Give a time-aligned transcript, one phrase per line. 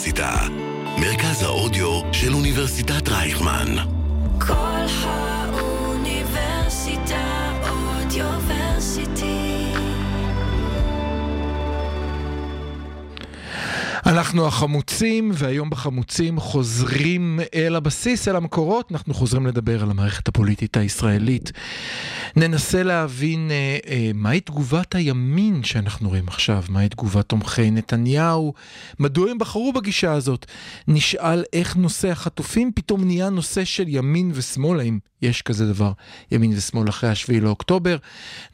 [0.00, 0.48] האוניברסיטה.
[1.00, 3.76] מרכז האודיו של אוניברסיטת רייכמן.
[4.38, 6.32] כל האוניברסיטה
[7.70, 9.50] אודיוורסיטי.
[14.06, 20.76] אנחנו החמוצים, והיום בחמוצים חוזרים אל הבסיס, אל המקורות, אנחנו חוזרים לדבר על המערכת הפוליטית
[20.76, 21.52] הישראלית.
[22.36, 28.54] ננסה להבין אה, אה, מהי תגובת הימין שאנחנו רואים עכשיו, מהי תגובת תומכי נתניהו,
[28.98, 30.46] מדוע הם בחרו בגישה הזאת.
[30.88, 35.92] נשאל איך נושא החטופים פתאום נהיה נושא של ימין ושמאל, האם יש כזה דבר,
[36.30, 37.96] ימין ושמאל אחרי השביעי לאוקטובר.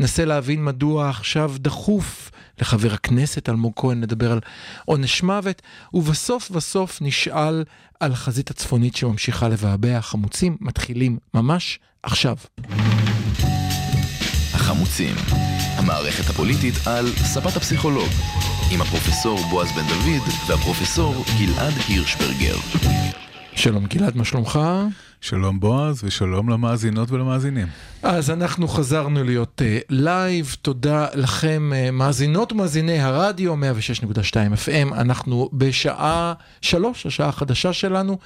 [0.01, 2.31] ננסה להבין מדוע עכשיו דחוף
[2.61, 4.41] לחבר הכנסת אלמוג כהן לדבר על
[4.85, 5.63] עונש מוות,
[5.95, 7.65] ובסוף בסוף נשאל
[8.01, 9.97] על החזית הצפונית שממשיכה לבעבע.
[9.99, 12.37] החמוצים מתחילים ממש עכשיו.
[14.77, 15.15] החמוצים,
[15.77, 18.09] המערכת הפוליטית על ספת הפסיכולוג,
[18.73, 22.57] עם הפרופסור בועז בן דוד והפרופסור גלעד הירשברגר.
[23.55, 24.61] שלום גלעד, מה שלומך?
[25.29, 27.67] שלום בועז ושלום למאזינות ולמאזינים.
[28.03, 35.51] אז אנחנו חזרנו להיות אה, live, תודה לכם אה, מאזינות ומאזיני הרדיו 106.2 FM, אנחנו
[35.53, 38.19] בשעה שלוש, השעה החדשה שלנו,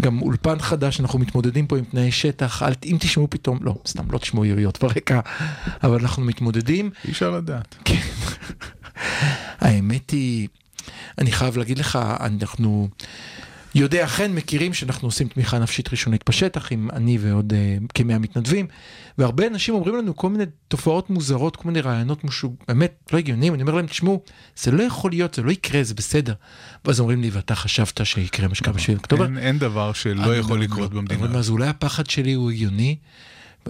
[0.00, 4.10] גם אולפן חדש, אנחנו מתמודדים פה עם תנאי שטח, אל, אם תשמעו פתאום, לא, סתם
[4.10, 5.20] לא תשמעו יריות ברקע,
[5.84, 6.90] אבל אנחנו מתמודדים.
[7.04, 7.76] אי אפשר לדעת.
[7.84, 8.00] כן,
[9.60, 10.48] האמת היא,
[11.18, 12.88] אני חייב להגיד לך, אנחנו...
[13.74, 18.66] יודע אכן מכירים שאנחנו עושים תמיכה נפשית ראשונית בשטח עם אני ועוד uh, כמאה מתנדבים
[19.18, 23.54] והרבה אנשים אומרים לנו כל מיני תופעות מוזרות כל מיני רעיונות משהו באמת לא הגיוניים
[23.54, 24.22] אני אומר להם תשמעו
[24.56, 26.34] זה לא יכול להיות זה לא יקרה זה בסדר.
[26.84, 29.24] ואז אומרים לי ואתה חשבת שיקרה מה שקרה בשביל אוקטובר.
[29.24, 31.38] אין, אין דבר שלא יכול לקרות במדינה.
[31.38, 32.96] אז אולי הפחד שלי הוא הגיוני.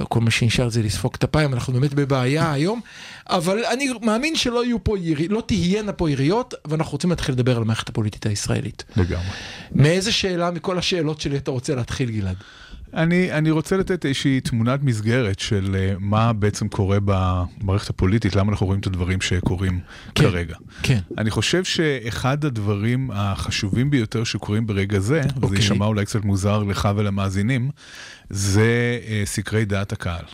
[0.04, 2.80] כל מה שנשאר זה לספוג את הפיים, אנחנו באמת בבעיה היום,
[3.28, 7.56] אבל אני מאמין שלא יהיו פה יריות, לא תהיינה פה יריות, ואנחנו רוצים להתחיל לדבר
[7.56, 8.84] על המערכת הפוליטית הישראלית.
[8.96, 9.24] לגמרי.
[9.72, 12.36] מאיזה שאלה מכל השאלות שלי אתה רוצה להתחיל, גלעד?
[12.94, 18.52] אני, אני רוצה לתת איזושהי תמונת מסגרת של uh, מה בעצם קורה במערכת הפוליטית, למה
[18.52, 19.80] אנחנו רואים את הדברים שקורים
[20.14, 20.56] כן, כרגע.
[20.82, 20.98] כן.
[21.18, 25.44] אני חושב שאחד הדברים החשובים ביותר שקורים ברגע זה, אוקיי.
[25.44, 27.70] וזה יישמע אולי קצת מוזר לך ולמאזינים,
[28.30, 30.24] זה uh, סקרי דעת הקהל.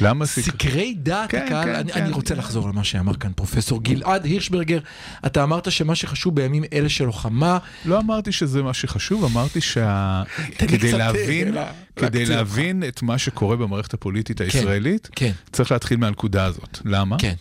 [0.00, 1.64] למה סקרי, סקרי דעת כן, הקהל?
[1.64, 2.02] כן, אני, כן.
[2.02, 4.78] אני רוצה לחזור למה שאמר כאן פרופסור גלעד הירשברגר.
[5.26, 7.58] אתה אמרת שמה שחשוב בימים אלה של לוחמה...
[7.84, 11.54] לא אמרתי שזה מה שחשוב, אמרתי שכדי להבין,
[11.96, 15.32] כדי להבין את מה שקורה במערכת הפוליטית כן, הישראלית, כן, כן.
[15.52, 16.78] צריך להתחיל מהנקודה הזאת.
[16.84, 17.16] למה?
[17.18, 17.34] כן.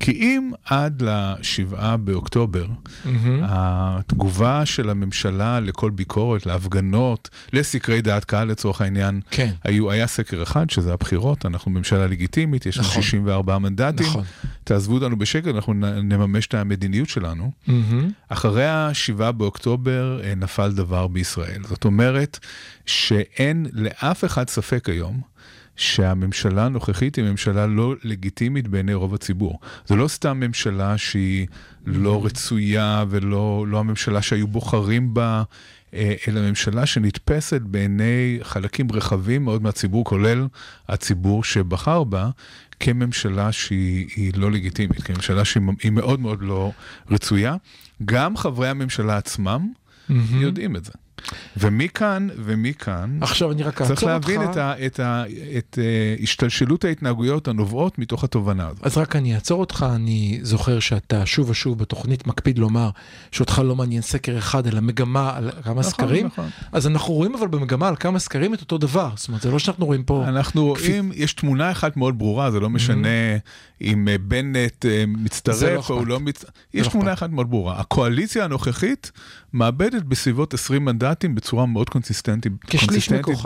[0.00, 3.08] כי אם עד לשבעה באוקטובר, mm-hmm.
[3.42, 9.50] התגובה של הממשלה לכל ביקורת, להפגנות, לסקרי דעת קהל לצורך העניין, כן.
[9.64, 13.02] היו, היה סקר אחד, שזה הבחירות, אנחנו ממשלה לגיטימית, יש לנו נכון.
[13.02, 14.24] 64 מנדטים, נכון.
[14.64, 15.72] תעזבו אותנו בשקט, אנחנו
[16.02, 17.50] נממש את המדיניות שלנו.
[17.68, 17.72] Mm-hmm.
[18.28, 21.62] אחרי השבעה באוקטובר אה, נפל דבר בישראל.
[21.68, 22.38] זאת אומרת
[22.86, 25.20] שאין לאף אחד ספק היום.
[25.80, 29.60] שהממשלה הנוכחית היא ממשלה לא לגיטימית בעיני רוב הציבור.
[29.86, 31.46] זו לא סתם ממשלה שהיא
[31.86, 35.42] לא רצויה ולא לא הממשלה שהיו בוחרים בה,
[35.94, 40.46] אה, אלא ממשלה שנתפסת בעיני חלקים רחבים מאוד מהציבור, כולל
[40.88, 42.30] הציבור שבחר בה,
[42.80, 46.72] כממשלה שהיא לא לגיטימית, כממשלה שהיא מאוד מאוד לא
[47.10, 47.56] רצויה.
[48.04, 49.68] גם חברי הממשלה עצמם
[50.10, 50.12] mm-hmm.
[50.32, 50.92] יודעים את זה.
[51.56, 54.00] ומכאן, ומכאן, עכשיו אני רק אעצור אותך.
[54.00, 55.24] צריך להבין את, ה, את, ה,
[55.58, 58.86] את uh, השתלשלות ההתנהגויות הנובעות מתוך התובנה הזאת.
[58.86, 62.90] אז רק אני אעצור אותך, אני זוכר שאתה שוב ושוב בתוכנית מקפיד לומר
[63.32, 66.26] שאותך לא מעניין סקר אחד, אלא מגמה על כמה נכון, סקרים.
[66.26, 66.48] נכון.
[66.72, 69.58] אז אנחנו רואים אבל במגמה על כמה סקרים את אותו דבר, זאת אומרת זה לא
[69.58, 70.24] שאנחנו רואים פה...
[70.28, 73.80] אנחנו רואים, יש תמונה אחת מאוד ברורה, זה לא משנה mm-hmm.
[73.80, 77.80] אם אה, בנט מצטרף לא או הוא לא מצטרף, יש לא תמונה אחת מאוד ברורה.
[77.80, 79.12] הקואליציה הנוכחית
[79.52, 83.38] מאבדת בסביבות 20 מנדטים בצורה מאוד קונסיסטנטית, קונסיסטנטית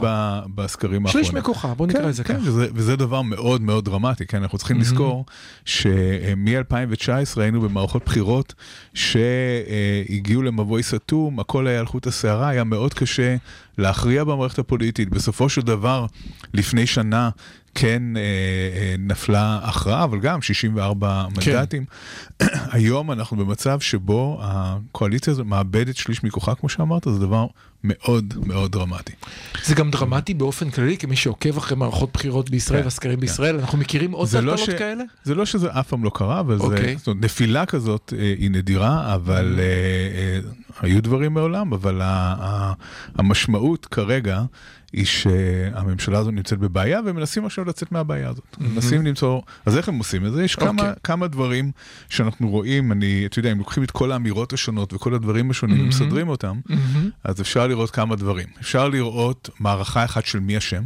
[0.54, 1.24] בסקרים האחרונים.
[1.24, 2.48] שליש מכוחה, בוא נקרא כן, לזה כן, ככה.
[2.48, 4.80] וזה, וזה דבר מאוד מאוד דרמטי, כן, אנחנו צריכים mm-hmm.
[4.80, 5.26] לזכור
[5.64, 8.54] שמ-2019 היינו במערכות בחירות
[8.94, 13.36] שהגיעו למבוי סתום, הכל היה על חוט השערה, היה מאוד קשה
[13.78, 15.08] להכריע במערכת הפוליטית.
[15.08, 16.06] בסופו של דבר,
[16.54, 17.30] לפני שנה,
[17.74, 21.52] כן אה, אה, נפלה הכרעה, אבל גם 64 כן.
[21.52, 21.84] מנדטים.
[22.72, 27.46] היום אנחנו במצב שבו הקואליציה הזאת מאבדת שליש מכוחה, כמו שאמרת, זה דבר
[27.84, 29.12] מאוד מאוד דרמטי.
[29.64, 33.20] זה גם דרמטי באופן כללי, כמי שעוקב אחרי מערכות בחירות בישראל כן, והסקרים כן.
[33.20, 34.70] בישראל, אנחנו מכירים עוד טלטלות לא ש...
[34.70, 35.04] כאלה?
[35.24, 36.92] זה לא שזה אף פעם לא קרה, אבל אוקיי.
[36.92, 40.50] זה, זאת אומרת, נפילה כזאת אה, היא נדירה, אבל אה, אה,
[40.80, 42.72] היו דברים מעולם, אבל ה, ה,
[43.14, 44.42] המשמעות כרגע...
[44.94, 48.56] היא שהממשלה הזו נמצאת בבעיה ומנסים עכשיו לצאת מהבעיה הזאת.
[48.60, 50.44] מנסים למצוא, אז איך הם עושים את זה?
[50.44, 50.92] יש כמה, אוקיי.
[51.04, 51.70] כמה דברים
[52.08, 56.28] שאנחנו רואים, אני, אתה יודע, אם לוקחים את כל האמירות השונות וכל הדברים השונים ומסדרים
[56.28, 56.60] אותם,
[57.24, 58.48] אז אפשר לראות כמה דברים.
[58.60, 60.82] אפשר לראות מערכה אחת של מי אשם.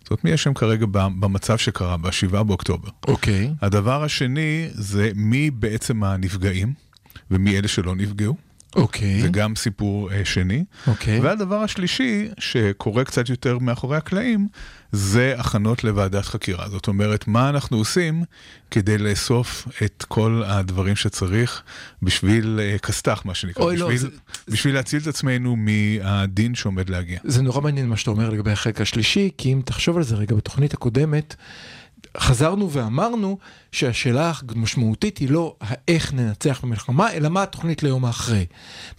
[0.00, 2.88] זאת אומרת, מי אשם כרגע במצב שקרה ב-7 באוקטובר.
[3.08, 3.54] אוקיי.
[3.60, 6.72] הדבר השני זה מי בעצם הנפגעים
[7.30, 8.36] ומי אלה שלא נפגעו.
[8.76, 9.20] אוקיי.
[9.22, 10.64] זה גם סיפור אה, שני.
[10.86, 11.20] אוקיי.
[11.20, 14.48] והדבר השלישי, שקורה קצת יותר מאחורי הקלעים,
[14.92, 16.68] זה הכנות לוועדת חקירה.
[16.68, 18.24] זאת אומרת, מה אנחנו עושים
[18.70, 21.62] כדי לאסוף את כל הדברים שצריך
[22.02, 24.08] בשביל אה, כסת"ח, מה שנקרא, לא, בשביל, זה-
[24.48, 27.18] בשביל להציל את עצמנו מהדין שעומד להגיע.
[27.24, 30.34] זה נורא מעניין מה שאתה אומר לגבי החלק השלישי, כי אם תחשוב על זה רגע,
[30.36, 31.34] בתוכנית הקודמת,
[32.18, 33.38] חזרנו ואמרנו
[33.72, 38.46] שהשאלה המשמעותית היא לא האיך ננצח במלחמה, אלא מה התוכנית ליום האחרי.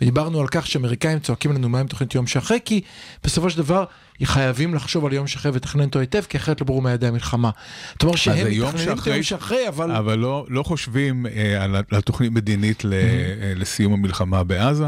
[0.01, 2.81] ודיברנו על כך שאמריקאים צועקים לנו מה עם תוכנית יום שאחרי, כי
[3.23, 3.85] בסופו של דבר
[4.23, 7.49] חייבים לחשוב על יום שאחרי ולתכנן אותו היטב, כי אחרת לא ברור מה המלחמה.
[7.93, 9.91] זאת אומרת שהם מתכננים את היום שאחרי, אבל...
[9.91, 14.87] אבל לא, לא חושבים אה, על, על תוכנית מדינית ל, אה, לסיום המלחמה בעזה,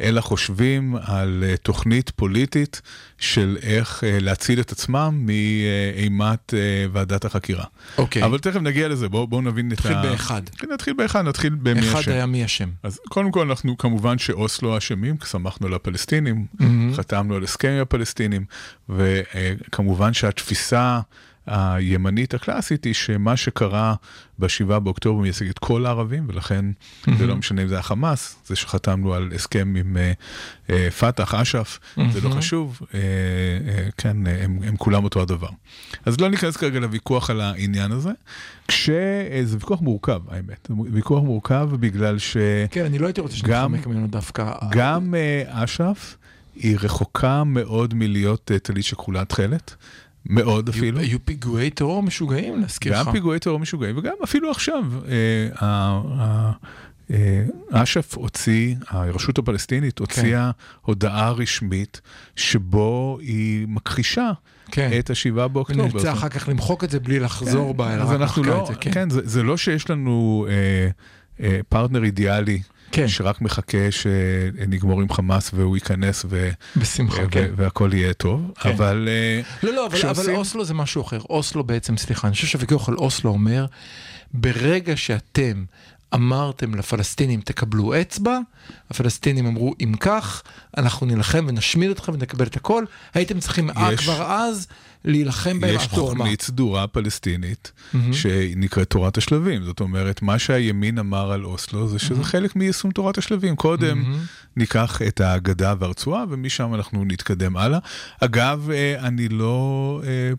[0.00, 2.82] אלא חושבים על אה, תוכנית פוליטית
[3.18, 7.64] של איך אה, להציל את עצמם מאימת אה, ועדת החקירה.
[7.98, 8.24] אוקיי.
[8.24, 10.02] אבל תכף נגיע לזה, בואו בוא נבין את נתחיל ה...
[10.02, 10.42] באחד.
[10.48, 12.12] כן, נתחיל באחד, נתחיל במי אחד אשם.
[12.12, 12.68] היה מי אשם.
[12.82, 16.46] אז קודם כל אנחנו כמובן שאוסלו אשמים, שמחנו על הפלסטינים,
[16.94, 18.44] חתמנו על הסכם עם הפלסטינים,
[18.88, 21.00] וכמובן שהתפיסה
[21.48, 23.94] הימנית הקלאסית היא שמה שקרה
[24.38, 26.64] ב-7 באוקטובר מייצג את כל הערבים, ולכן
[27.18, 29.96] זה לא משנה אם זה החמאס, זה שחתמנו על הסכם עם
[30.70, 31.78] אה, פת"ח, אש"ף,
[32.12, 32.98] זה לא חשוב, אה,
[33.68, 35.48] אה, כן, הם, הם כולם אותו הדבר.
[36.04, 38.10] אז לא ניכנס כרגע לוויכוח על העניין הזה,
[38.68, 42.36] כשזה ויכוח מורכב, האמת, ויכוח מורכב בגלל ש...
[42.70, 44.52] כן, אני לא הייתי רוצה שנתחמק ממנו דווקא.
[44.70, 46.16] גם אה, אש"ף
[46.54, 49.74] היא רחוקה מאוד מלהיות אה, טלית שכחולה תכלת,
[50.26, 50.98] מאוד היו- אפילו.
[50.98, 53.06] היו פיגועי טרור משוגעים, להזכיר לך.
[53.06, 55.12] גם פיגועי טרור משוגעים, וגם אפילו עכשיו, אה,
[55.66, 56.52] ה- ה-
[57.10, 60.50] אה, אש"ף הוציא, הרשות הפלסטינית הוציאה
[60.82, 62.00] הודעה רשמית
[62.36, 64.30] שבו היא מכחישה
[64.70, 64.90] כן.
[64.98, 65.84] את השבעה באוקטובר.
[65.84, 68.74] ונרצה אחר כך למחוק את זה בלי לחזור בה, אלא רק מחקה לא, את זה,
[68.74, 68.90] כן.
[68.92, 70.88] כן, זה, זה לא שיש לנו אה,
[71.46, 72.60] אה, פרטנר אידיאלי,
[72.92, 73.08] כן.
[73.08, 77.50] שרק מחכה שנגמור עם חמאס והוא ייכנס ו, בשמחה, ו- כן.
[77.56, 78.68] והכל יהיה טוב, כן.
[78.70, 81.20] אבל אה, לא, לא, אבל, אבל כשעושים- אוסלו זה משהו אחר.
[81.30, 83.66] אוסלו בעצם, סליחה, אני חושב שהוויכוח על אוסלו אומר,
[84.34, 85.64] ברגע שאתם
[86.14, 88.38] אמרתם לפלסטינים תקבלו אצבע,
[88.90, 90.42] הפלסטינים אמרו אם כך,
[90.76, 94.66] אנחנו נילחם ונשמיד אתכם ונקבל את הכל, הייתם צריכים אה, יש- כבר אז
[95.04, 96.18] להילחם בהם יש עד חורמה.
[96.18, 97.72] תוכנית סדורה פלסטינית
[98.12, 99.62] שנקראת תורת השלבים.
[99.64, 103.56] זאת אומרת, מה שהימין אמר על אוסלו זה שזה חלק מיישום תורת השלבים.
[103.56, 104.04] קודם
[104.56, 107.78] ניקח את ההגדה והרצועה ומשם אנחנו נתקדם הלאה.
[108.20, 110.32] אגב, אה, אני לא אה,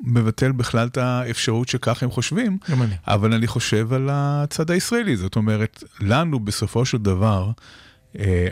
[0.00, 2.58] מבטל בכלל את האפשרות שכך הם חושבים.
[3.06, 5.16] אבל אני חושב על הצד הישראלי.
[5.16, 7.50] זאת אומרת, לנו בסופו של דבר,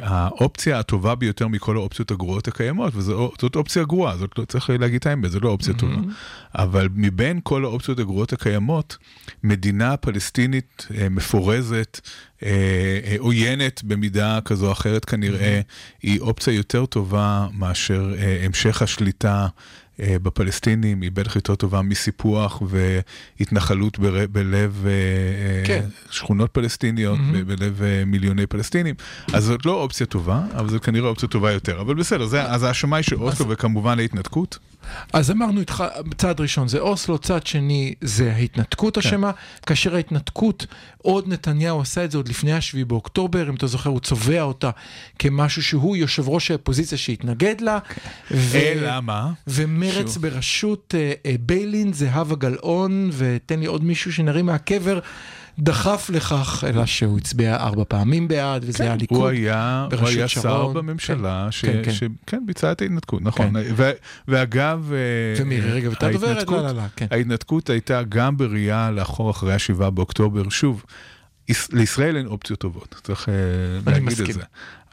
[0.01, 5.07] האופציה הטובה ביותר מכל האופציות הגרועות הקיימות, וזאת אופציה גרועה, זאת לא, צריך להגיד את
[5.07, 5.97] האמת, זו לא אופציה טובה.
[6.55, 8.97] אבל מבין כל האופציות הגרועות הקיימות,
[9.45, 12.01] מדינה פלסטינית אה, מפורזת,
[12.43, 12.51] אה,
[13.05, 15.61] אה, עוינת במידה כזו או אחרת כנראה,
[16.03, 19.47] היא אופציה יותר טובה מאשר אה, המשך השליטה.
[20.01, 25.81] אה, בפלסטינים, היא בטח יותר טובה מסיפוח והתנחלות בר, בלב אה, כן.
[25.85, 28.95] אה, שכונות פלסטיניות, ב- בלב מיליוני פלסטינים.
[29.33, 31.81] אז זאת לא אופציה טובה, אבל זו כנראה אופציה טובה יותר.
[31.81, 34.59] אבל בסדר, זה, אז האשמה היא שאוסלו וכמובן ההתנתקות.
[35.13, 35.85] אז אמרנו איתך,
[36.19, 39.31] צעד ראשון זה אוסלו, צעד שני זה ההתנתקות אשמה,
[39.67, 40.67] כאשר ההתנתקות,
[40.99, 44.71] עוד נתניהו עשה את זה עוד לפני השביעי באוקטובר, אם אתה זוכר, הוא צובע אותה
[45.19, 47.79] כמשהו שהוא יושב ראש האופוזיציה שהתנגד לה.
[48.31, 49.33] ו- אלא מה?
[49.47, 50.23] ומרץ שוב.
[50.23, 54.99] בראשות אה, אה, ביילין, זהבה גלאון, ותן לי עוד מישהו שנרים מהקבר,
[55.59, 59.19] דחף לכך, אלא שהוא הצביע ארבע פעמים בעד, וזה היה הליכוד.
[59.19, 60.67] הוא היה, הוא היה שר.
[60.69, 61.93] בממשלה, כן, ש, כן, כן.
[61.93, 63.63] שכן ביצע את ההתנתקות, נכון.
[63.63, 63.73] כן.
[63.77, 63.91] ו,
[64.29, 67.07] ואגב, אה, ומירי רגב הייתה דוברת, לא, לא, לא, כן.
[67.11, 70.85] ההתנתקות הייתה גם בראייה לאחור אחרי השבעה באוקטובר, שוב.
[71.49, 73.35] יש- לישראל אין אופציות טובות, צריך אה,
[73.87, 74.27] להגיד מסכים.
[74.27, 74.41] את זה.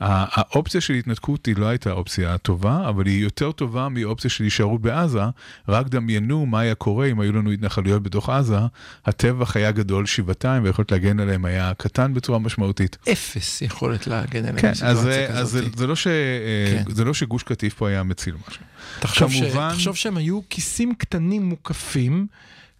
[0.03, 4.81] האופציה של התנתקות היא לא הייתה האופציה הטובה, אבל היא יותר טובה מאופציה של הישארות
[4.81, 5.22] בעזה.
[5.67, 8.58] רק דמיינו מה היה קורה אם היו לנו התנחלויות בתוך עזה,
[9.05, 12.98] הטבח היה גדול שבעתיים והיכולת להגן עליהם היה קטן בצורה משמעותית.
[13.12, 14.84] אפס יכולת להגן עליהם כן, אז,
[15.29, 15.62] אז זה.
[15.75, 16.91] זה, לא ש, אה, כן.
[16.93, 18.62] זה לא שגוש קטיף פה היה מציל משהו.
[19.00, 19.41] תחשוב, ש...
[19.41, 22.27] כמובן- תחשוב שהם היו כיסים קטנים מוקפים,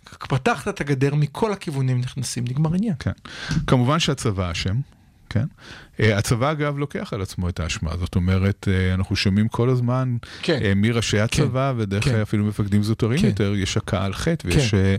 [0.04, 2.94] פתחת את הגדר מכל הכיוונים נכנסים, נגמר עניין.
[3.00, 3.12] כן.
[3.68, 4.76] כמובן שהצבא אשם,
[5.30, 5.46] כן?
[6.00, 10.18] אה, הצבא אגב לוקח על עצמו את האשמה, זאת אומרת, אה, אנחנו שומעים כל הזמן
[10.42, 10.60] כן.
[10.64, 12.22] אה, מראשי הצבא ודרך כן.
[12.22, 13.28] אפילו מפקדים זוטרים כן.
[13.28, 14.74] יותר, יש הכאה על חטא ויש...
[14.74, 14.96] אה,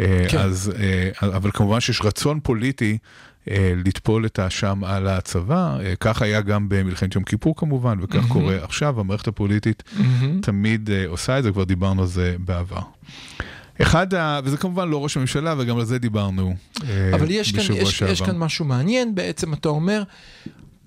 [0.00, 0.38] אה, כן.
[0.38, 2.98] אז, אה, אבל כמובן שיש רצון פוליטי
[3.50, 8.26] אה, לטפול את האשם על הצבא, אה, כך היה גם במלחמת יום כיפור כמובן, וכך
[8.28, 10.40] קורה עכשיו, המערכת הפוליטית מהמם.
[10.40, 12.82] תמיד אה, עושה את זה, כבר דיברנו על זה בעבר.
[13.82, 14.40] אחד, ה...
[14.44, 16.54] וזה כמובן לא ראש הממשלה, וגם על זה דיברנו
[16.88, 18.02] אה, אבל יש כאן, יש.
[18.02, 20.02] יש כאן משהו מעניין, בעצם אתה אומר,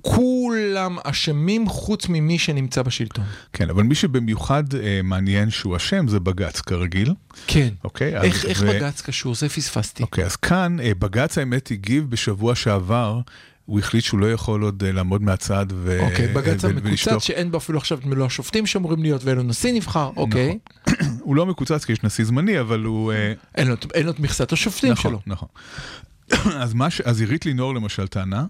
[0.02, 3.26] כולם אשמים חוץ ממי שנמצא בשלטון.
[3.54, 7.14] כן, אבל מי שבמיוחד אה, מעניין שהוא אשם זה בג"ץ כרגיל,
[7.48, 7.70] כן.
[7.84, 8.18] אוקיי?
[8.18, 9.36] אז- איך, איך ו- בג"ץ קשור?
[9.36, 10.04] זה פספסתי.
[10.04, 13.20] אוקיי, אז כאן אה, בג"ץ האמת הגיב בשבוע שעבר,
[13.66, 16.00] הוא החליט שהוא לא יכול עוד אה, לעמוד מהצד ו...
[16.00, 17.18] אוקיי, בג"ץ ו- המקוצץ.
[17.20, 20.58] שאין בו אפילו עכשיו את מלוא השופטים שאמורים להיות ואין לו נשיא נבחר, אוקיי.
[21.22, 23.12] הוא לא מקוצץ כי יש נשיא זמני, אבל הוא...
[23.14, 25.20] אה, אין לו- את מכסת השופטים נכון, שלו.
[25.28, 25.50] נכון.
[26.90, 27.02] ש...
[27.02, 28.46] אז עירית לינור למשל טענה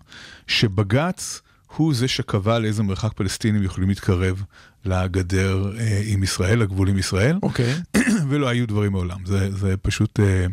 [0.47, 1.41] שבג"ץ
[1.75, 4.43] הוא זה שקבע לאיזה מרחק פלסטינים יכולים להתקרב
[4.85, 7.73] לגדר אה, עם ישראל, לגבול עם ישראל, אוקיי.
[8.29, 9.17] ולא היו דברים מעולם.
[9.25, 10.45] זה, זה פשוט אה,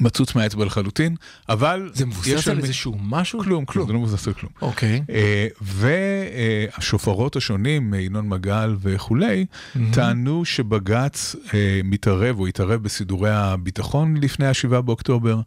[0.00, 1.16] מצוץ מהאצבע לחלוטין,
[1.48, 1.90] אבל...
[1.94, 3.40] זה מבוסס על איזשהו משהו?
[3.40, 4.52] כלום, כלום, זה לא מבוסס על כלום.
[4.62, 5.02] אוקיי.
[5.10, 9.46] אה, והשופרות השונים, ינון מגל וכולי,
[9.92, 15.40] טענו שבג"ץ אה, מתערב, או התערב בסידורי הביטחון לפני ה-7 באוקטובר,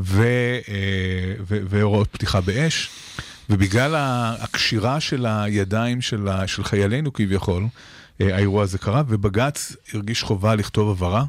[0.00, 0.14] אה,
[1.48, 2.90] והוראות פתיחה באש,
[3.50, 3.94] ובגלל
[4.40, 6.28] הקשירה של הידיים של
[6.62, 7.64] חיילינו כביכול,
[8.20, 11.24] האירוע הזה קרה, ובג"ץ הרגיש חובה לכתוב הבהרה.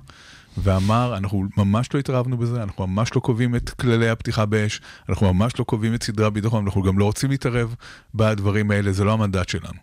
[0.58, 5.34] ואמר, אנחנו ממש לא התערבנו בזה, אנחנו ממש לא קובעים את כללי הפתיחה באש, אנחנו
[5.34, 7.76] ממש לא קובעים את סדרי הביטחון, אנחנו גם לא רוצים להתערב
[8.16, 9.80] בדברים האלה, זה לא המנדט שלנו.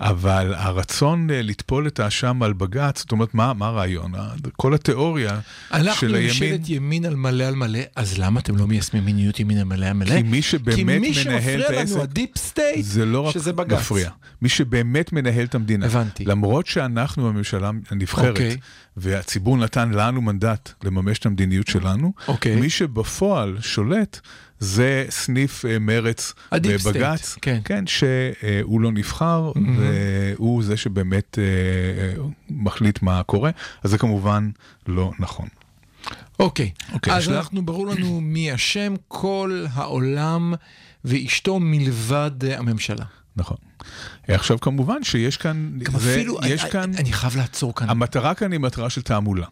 [0.00, 4.14] אבל הרצון אה, לטפול את האשם על בג"ץ, זאת אומרת, מה, מה הרעיון?
[4.14, 5.40] ה- כל התיאוריה
[5.72, 9.40] אנחנו של הימין, ממשלת ימין על מלא על מלא, אז למה אתם לא מיישמים מיניות
[9.40, 10.16] ימין על מלא על מלא?
[10.16, 13.20] כי מי שבאמת כי מי מנהל שמפריע את לנו, העסק, ה deep state, זה לא
[13.20, 13.78] רק שזה בג"ץ.
[13.78, 14.10] מפריע.
[14.42, 15.86] מי שבאמת מנהל את המדינה.
[15.86, 16.24] הבנתי.
[16.24, 18.56] למרות שאנחנו הממשלה הנבחרת, אוקיי.
[18.96, 22.56] והציבור נתן לנו מנדט לממש את המדיניות שלנו, אוקיי.
[22.56, 24.20] מי שבפועל שולט
[24.60, 27.60] זה סניף אה, מרץ הדיפ בבג"ץ, כן.
[27.64, 31.44] כן, שהוא לא נבחר, והוא זה שבאמת אה,
[32.02, 33.50] אה, מחליט מה קורה,
[33.84, 34.50] אז זה כמובן
[34.86, 35.48] לא נכון.
[36.38, 40.54] אוקיי, אוקיי, אז השלב- אנחנו, ברור לנו מי אשם, כל העולם
[41.04, 43.04] ואשתו מלבד אה, הממשלה.
[43.36, 43.56] נכון.
[44.28, 47.90] עכשיו כמובן שיש כאן, גם זה- אפילו, יש אני- כאן, אני חייב לעצור כאן.
[47.90, 49.46] המטרה כאן היא מטרה של תעמולה.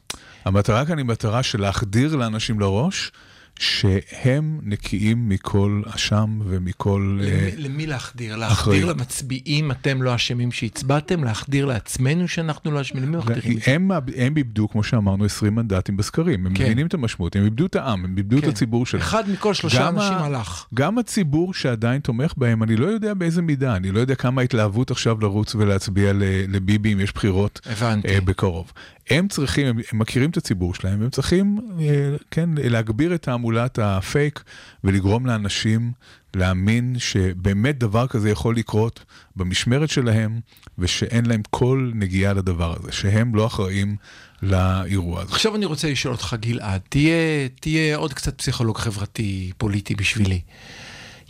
[0.45, 3.13] המטרה כאן היא מטרה של להחדיר לאנשים לראש
[3.59, 7.21] שהם נקיים מכל אשם ומכל...
[7.23, 8.37] למי- למי להחדיר?
[8.37, 8.97] להחדיר אחריות.
[8.97, 11.25] למצביעים, אתם לא אשמים שהצבעתם?
[11.25, 13.03] להחדיר לעצמנו שאנחנו לא אשמים?
[13.03, 13.59] למי מחדירים?
[13.59, 13.63] את?
[13.67, 16.47] הם, הם איבדו, כמו שאמרנו, 20 מנדטים בסקרים.
[16.47, 16.65] הם כן.
[16.65, 18.49] מבינים את המשמעות, הם איבדו את העם, הם איבדו את כן.
[18.51, 19.03] הציבור שלהם.
[19.03, 20.67] אחד מכל שלושה אנשים ה- הלך.
[20.75, 24.91] גם הציבור שעדיין תומך בהם, אני לא יודע באיזה מידה, אני לא יודע כמה התלהבות
[24.91, 26.13] עכשיו לרוץ ולהצביע
[26.49, 27.61] לביבי אם יש בחירות.
[28.09, 28.73] אה, בקרוב.
[29.11, 33.79] הם צריכים, הם, הם מכירים את הציבור שלהם, הם צריכים, אה, כן, להגביר את תעמולת
[33.79, 34.45] הפייק
[34.85, 35.93] ולגרום לאנשים
[36.37, 39.05] להאמין שבאמת דבר כזה יכול לקרות
[39.37, 40.41] במשמרת שלהם,
[40.79, 43.97] ושאין להם כל נגיעה לדבר הזה, שהם לא אחראים
[44.43, 45.33] לאירוע הזה.
[45.33, 50.41] עכשיו אני רוצה לשאול אותך, גלעד, תהיה, תהיה עוד קצת פסיכולוג חברתי, פוליטי בשבילי.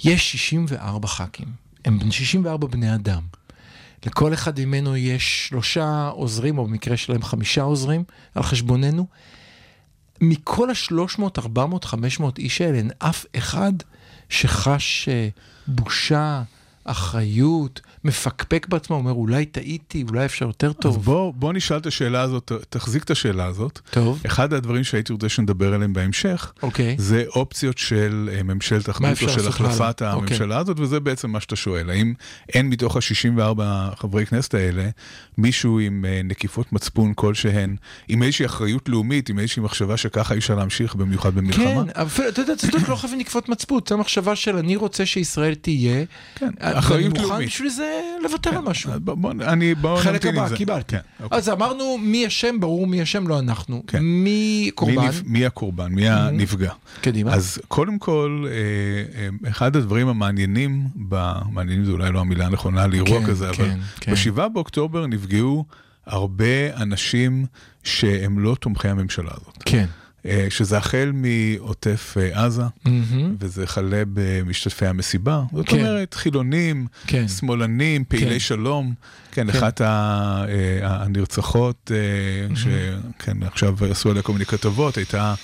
[0.05, 1.49] יש 64 ח"כים,
[1.85, 3.23] הם בן 64 בני אדם.
[4.07, 9.07] לכל אחד ממנו יש שלושה עוזרים, או במקרה שלהם חמישה עוזרים, על חשבוננו.
[10.21, 13.73] מכל ה-300, 400, 500 איש האלה, אין אף אחד
[14.29, 15.29] שחש אה,
[15.67, 16.43] בושה,
[16.85, 21.05] אחריות, מפקפק בעצמו, אומר, אולי טעיתי, אולי אפשר יותר אז טוב.
[21.05, 23.81] בוא, בוא נשאל את השאלה הזאת, תחזיק את השאלה הזאת.
[23.91, 26.97] טוב, אחד הדברים שהייתי רוצה שנדבר עליהם בהמשך, אוקיי.
[26.99, 30.15] זה אופציות של אה, ממשלת אחדות או של החלפת הלאה?
[30.15, 30.29] אוקיי.
[30.29, 31.91] הממשלה הזאת, וזה בעצם מה שאתה שואל.
[31.91, 32.15] האם
[32.49, 33.61] אין מתוך ה-64
[33.97, 34.89] חברי כנסת האלה
[35.39, 37.77] מישהו עם אה, נקיפות מצפון כלשהן,
[38.09, 41.65] עם איזושהי אחריות לאומית, עם איזושהי מחשבה שככה אי אפשר להמשיך, במיוחד במלחמה?
[41.65, 42.55] כן, אבל אתה יודע,
[42.89, 47.49] לא חייבים לקפוץ מצפות, זו המחשבה של אני רוצה שישראל תהיה, כן, אחריות לאומית.
[47.49, 48.93] בשביל זה לוותר על משהו.
[49.01, 50.57] בוא, בוא, אני, בוא חלק נמתין הבא, זה.
[50.57, 50.97] קיבלתי.
[50.97, 51.39] כן, אוקיי.
[51.39, 53.83] אז אמרנו מי אשם, ברור מי אשם, לא אנחנו.
[53.87, 54.03] כן.
[54.03, 54.35] מי
[54.65, 55.09] מי, קורבן?
[55.09, 55.23] נפ...
[55.25, 56.73] מי הקורבן, מי הנפגע.
[57.01, 57.35] קדימה.
[57.35, 60.89] אז קודם כל, אה, אה, אחד הדברים המעניינים.
[61.53, 64.15] מעניינים זה אולי לא המילה הנכונה לאירוע כן, כזה, כן, אבל כן.
[64.15, 65.65] ב-7 באוקטובר נפגעו
[66.07, 67.47] הרבה אנשים
[67.85, 69.63] שהם לא תומכי הממשלה הזאת.
[69.65, 69.87] כן.
[70.27, 73.37] אה, שזה החל מעוטף אה, עזה, מהמם.
[73.41, 75.43] וזה חלה במשתתפי המסיבה.
[75.53, 75.77] זאת כן.
[75.79, 77.29] אומרת, חילונים, כן.
[77.29, 78.39] שמאלנים, פעילי כן.
[78.39, 78.95] שלום.
[79.33, 79.59] כן, כן.
[79.59, 80.45] אחת אה,
[80.83, 85.35] הנרצחות, אה, שכן, עכשיו עשו עליה כל מיני כתבות, הייתה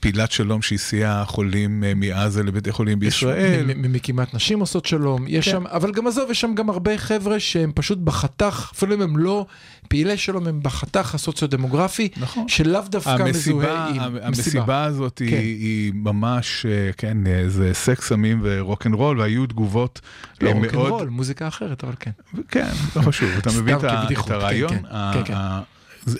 [0.00, 3.70] פעילת שלום שהסיעה חולים אה, מעזה לבתי חולים בישראל.
[3.70, 5.50] יש מ- מ- מקימת נשים עושות שלום, יש כן.
[5.50, 9.16] שם, אבל גם עזוב, יש שם גם הרבה חבר'ה שהם פשוט בחתך, אפילו אם הם
[9.16, 9.46] לא
[9.88, 12.48] פעילי שלום, הם בחתך הסוציו-דמוגרפי, נכון.
[12.48, 15.36] שלאו דווקא מזוהה עם המ- המסיבה הזאת היא, כן.
[15.36, 20.00] היא ממש, אה, כן, אה, זה סקס, סמים ורוקנרול, והיו תגובות
[20.40, 22.10] לא אה, רוקנרול, מוזיקה אחרת, אבל כן.
[22.48, 24.72] כן, לא חשוב, אתה מבין את סתם ה- את כבדיחות, הרעיון?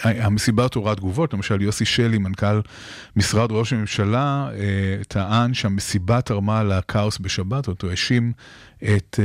[0.04, 2.60] המסיבה תורת תגובות, למשל יוסי שלי, מנכ"ל
[3.16, 8.32] משרד ראש הממשלה, אה, טען שהמסיבה תרמה לכאוס בשבת, אותו האשים
[8.82, 9.24] את אה,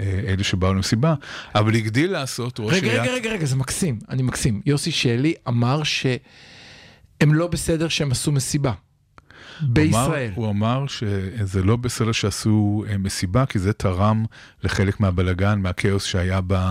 [0.00, 1.14] אה, אלה שבאו למסיבה,
[1.54, 4.60] אבל הגדיל לעשות ראש רגע, רגע, רגע, רגע, זה מקסים, אני מקסים.
[4.66, 6.14] יוסי שלי אמר שהם
[7.20, 8.72] לא בסדר שהם עשו מסיבה.
[9.62, 10.30] בישראל.
[10.34, 14.24] הוא אמר שזה לא בסדר שעשו אה, מסיבה, כי זה תרם
[14.64, 16.70] לחלק מהבלגן, מהכאוס שהיה ב...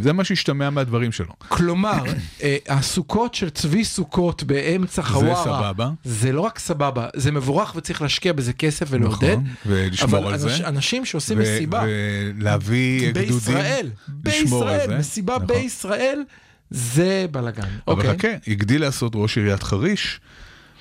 [0.00, 1.32] זה מה שהשתמע מהדברים שלו.
[1.48, 2.04] כלומר,
[2.42, 5.90] אה, הסוכות של צבי סוכות באמצע חווארה, סבבה.
[6.04, 10.38] זה לא רק סבבה, זה מבורך וצריך להשקיע בזה כסף ולעודד, נכון, ולשמור אבל על
[10.38, 10.48] זה.
[10.48, 14.98] אנש, אנשים שעושים ו- מסיבה ולהביא גדודים, בישראל, בישראל, זה.
[14.98, 15.46] מסיבה נכון.
[15.46, 16.22] בישראל,
[16.70, 17.62] זה בלאגן.
[17.88, 18.18] אבל אוקיי.
[18.18, 20.20] חכה, הגדיל לעשות ראש עיריית חריש,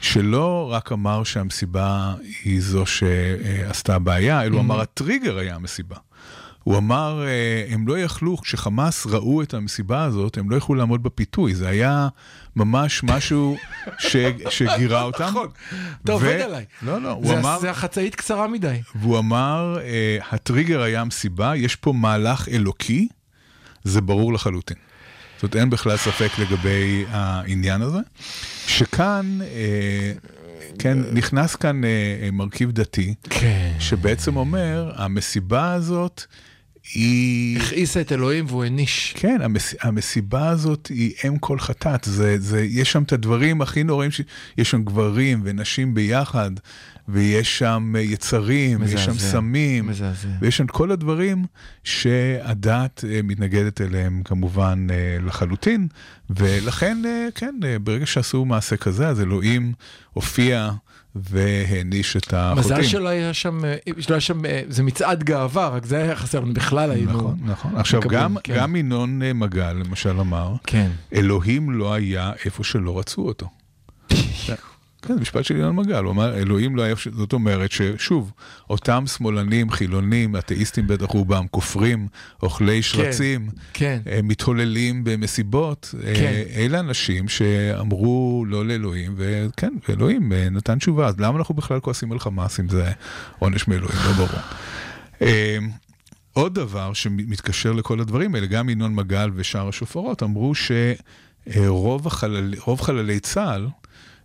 [0.03, 5.95] שלא רק אמר שהמסיבה היא זו שעשתה בעיה, אלא הוא אמר הטריגר היה המסיבה.
[6.63, 11.03] הוא אמר, אה, הם לא יכלו, כשחמאס ראו את המסיבה הזאת, הם לא יכלו לעמוד
[11.03, 12.07] בפיתוי, זה היה
[12.55, 13.57] ממש משהו
[14.00, 14.15] ש,
[14.57, 15.24] שגירה אותם.
[15.24, 15.48] נכון,
[16.03, 16.65] אתה עובד עליי.
[16.81, 18.81] לא, לא, הוא זה- אמר, זה החצאית קצרה מדי.
[18.95, 23.07] והוא אמר, אה, הטריגר היה המסיבה, יש פה מהלך אלוקי,
[23.83, 24.77] זה ברור לחלוטין.
[25.43, 27.97] זאת אומרת, אין בכלל ספק לגבי העניין הזה,
[28.67, 30.13] שכאן, אה,
[30.79, 31.89] כן, נכנס כאן אה,
[32.21, 33.73] אה, מרכיב דתי, כן.
[33.79, 36.23] שבעצם אומר, המסיבה הזאת
[36.93, 37.59] היא...
[37.59, 39.13] הכעיסה את אלוהים והוא העניש.
[39.17, 43.83] כן, המס, המסיבה הזאת היא אם כל חטאת, זה, זה, יש שם את הדברים הכי
[43.83, 44.21] נוראים, ש...
[44.57, 46.51] יש שם גברים ונשים ביחד,
[47.07, 50.27] ויש שם אה, יצרים, ויש שם מזעזע, סמים, מזעזע.
[50.41, 51.45] ויש שם כל הדברים
[51.83, 55.88] שהדת אה, מתנגדת אליהם כמובן אה, לחלוטין,
[56.29, 56.98] ולכן,
[57.36, 59.74] כן, ברגע שעשו מעשה כזה, אז אלוהים
[60.13, 60.72] הופיע
[61.15, 62.77] והעניש את החוטאים.
[62.77, 63.60] מזל שלא היה שם,
[64.00, 67.12] שלא היה שם, זה מצעד גאווה, רק זה היה חסר בכלל היינו...
[67.12, 67.75] נכון, נכון.
[67.75, 68.56] עכשיו, גם, כן.
[68.58, 70.91] גם ינון מגל, למשל, אמר, כן.
[71.13, 73.49] אלוהים לא היה איפה שלא רצו אותו.
[75.08, 78.32] כן, משפט של ינון מגל, הוא אמר, אלוהים לא היה, זאת אומרת ששוב,
[78.70, 82.08] אותם שמאלנים, חילונים, אתאיסטים בטח רובם, כופרים,
[82.44, 84.00] אוכלי שרצים, כן.
[84.08, 86.44] אה, מתהוללים במסיבות, אה, כן.
[86.56, 92.12] אלה אנשים שאמרו לא לאלוהים, וכן, ואלוהים אה, נתן תשובה, אז למה אנחנו בכלל כועסים
[92.12, 92.92] על חמאס אם זה
[93.39, 94.39] עונש מאלוהים, לא ברור.
[96.34, 103.20] עוד דבר שמתקשר לכל הדברים האלה, גם ינון מגל ושאר השופרות אמרו שרוב החלל, חללי
[103.20, 103.68] צה"ל,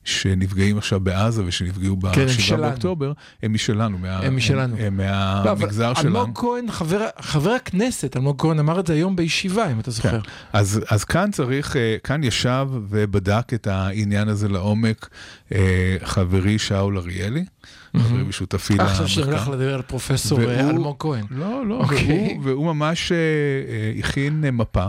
[0.08, 2.14] שנפגעים עכשיו בעזה ושנפגעו ב-7
[2.48, 2.60] כן.
[2.60, 4.76] באוקטובר, הם משלנו, מה, הם משלנו.
[4.76, 5.00] הם, הם
[5.44, 6.20] לא, מהמגזר שלנו.
[6.20, 10.10] אלמוג כהן, חבר, חבר הכנסת, אלמוג כהן אמר את זה היום בישיבה, אם אתה זוכר.
[10.10, 10.30] כן.
[10.52, 15.08] אז, אז כאן צריך, אה, כאן ישב ובדק את העניין הזה לעומק
[15.52, 17.44] אה, חברי שאול אריאלי,
[17.96, 19.24] חברי ושותפי אה, עכשיו למחקר.
[19.24, 21.24] הולך לדבר על פרופסור אלמוג כהן.
[21.30, 22.38] לא, לא, אוקיי.
[22.42, 23.12] והוא, ממש
[23.98, 24.88] הכין מפה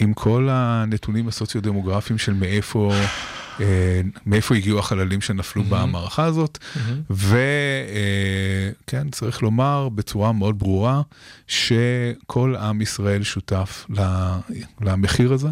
[0.00, 2.92] עם כל הנתונים הסוציו-דמוגרפיים של מאיפה,
[4.26, 6.58] מאיפה הגיעו החללים שנפלו במערכה הזאת,
[7.10, 11.02] וכן, צריך לומר בצורה מאוד ברורה
[11.46, 13.86] שכל עם ישראל שותף
[14.80, 15.48] למחיר הזה.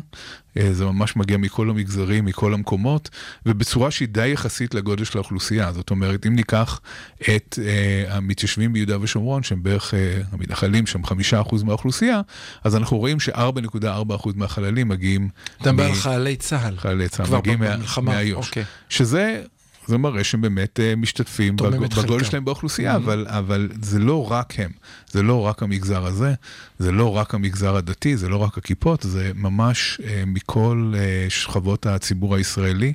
[0.56, 3.10] אה, זה ממש מגיע מכל המגזרים, מכל המקומות,
[3.46, 5.72] ובצורה שהיא די יחסית לגודל של האוכלוסייה.
[5.72, 6.80] זאת אומרת, אם ניקח
[7.20, 12.20] את אה, המתיישבים ביהודה ושומרון, שהם בערך, אה, המתנחלים, שהם חמישה אחוז מהאוכלוסייה,
[12.64, 15.28] אז אנחנו רואים ש-4.4 אחוז מהחללים מגיעים...
[15.62, 16.76] אתה מדבר על חיילי צה"ל.
[16.78, 17.58] חיילי צה"ל מגיעים
[18.02, 18.48] מאיו"ש.
[18.48, 18.64] אוקיי.
[18.88, 19.42] שזה...
[19.86, 22.24] זה מראה שהם באמת אה, משתתפים בגודל.
[22.24, 24.70] שלהם באוכלוסייה, אבל, אבל זה לא רק הם,
[25.10, 26.34] זה לא רק המגזר הזה,
[26.78, 31.86] זה לא רק המגזר הדתי, זה לא רק הכיפות, זה ממש אה, מכל אה, שכבות
[31.86, 32.92] הציבור הישראלי,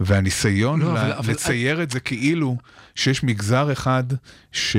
[0.00, 2.56] והניסיון לא, ל- אבל- אבל- לצייר את זה כאילו
[2.94, 4.04] שיש מגזר אחד
[4.52, 4.76] ש...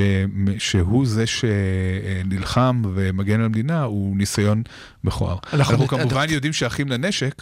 [0.58, 4.64] שהוא זה שנלחם ומגן על המדינה, הוא ניסיון
[5.04, 5.38] מכוער.
[5.54, 7.42] אנחנו אנחנו כמובן יודעים שאחים לנשק,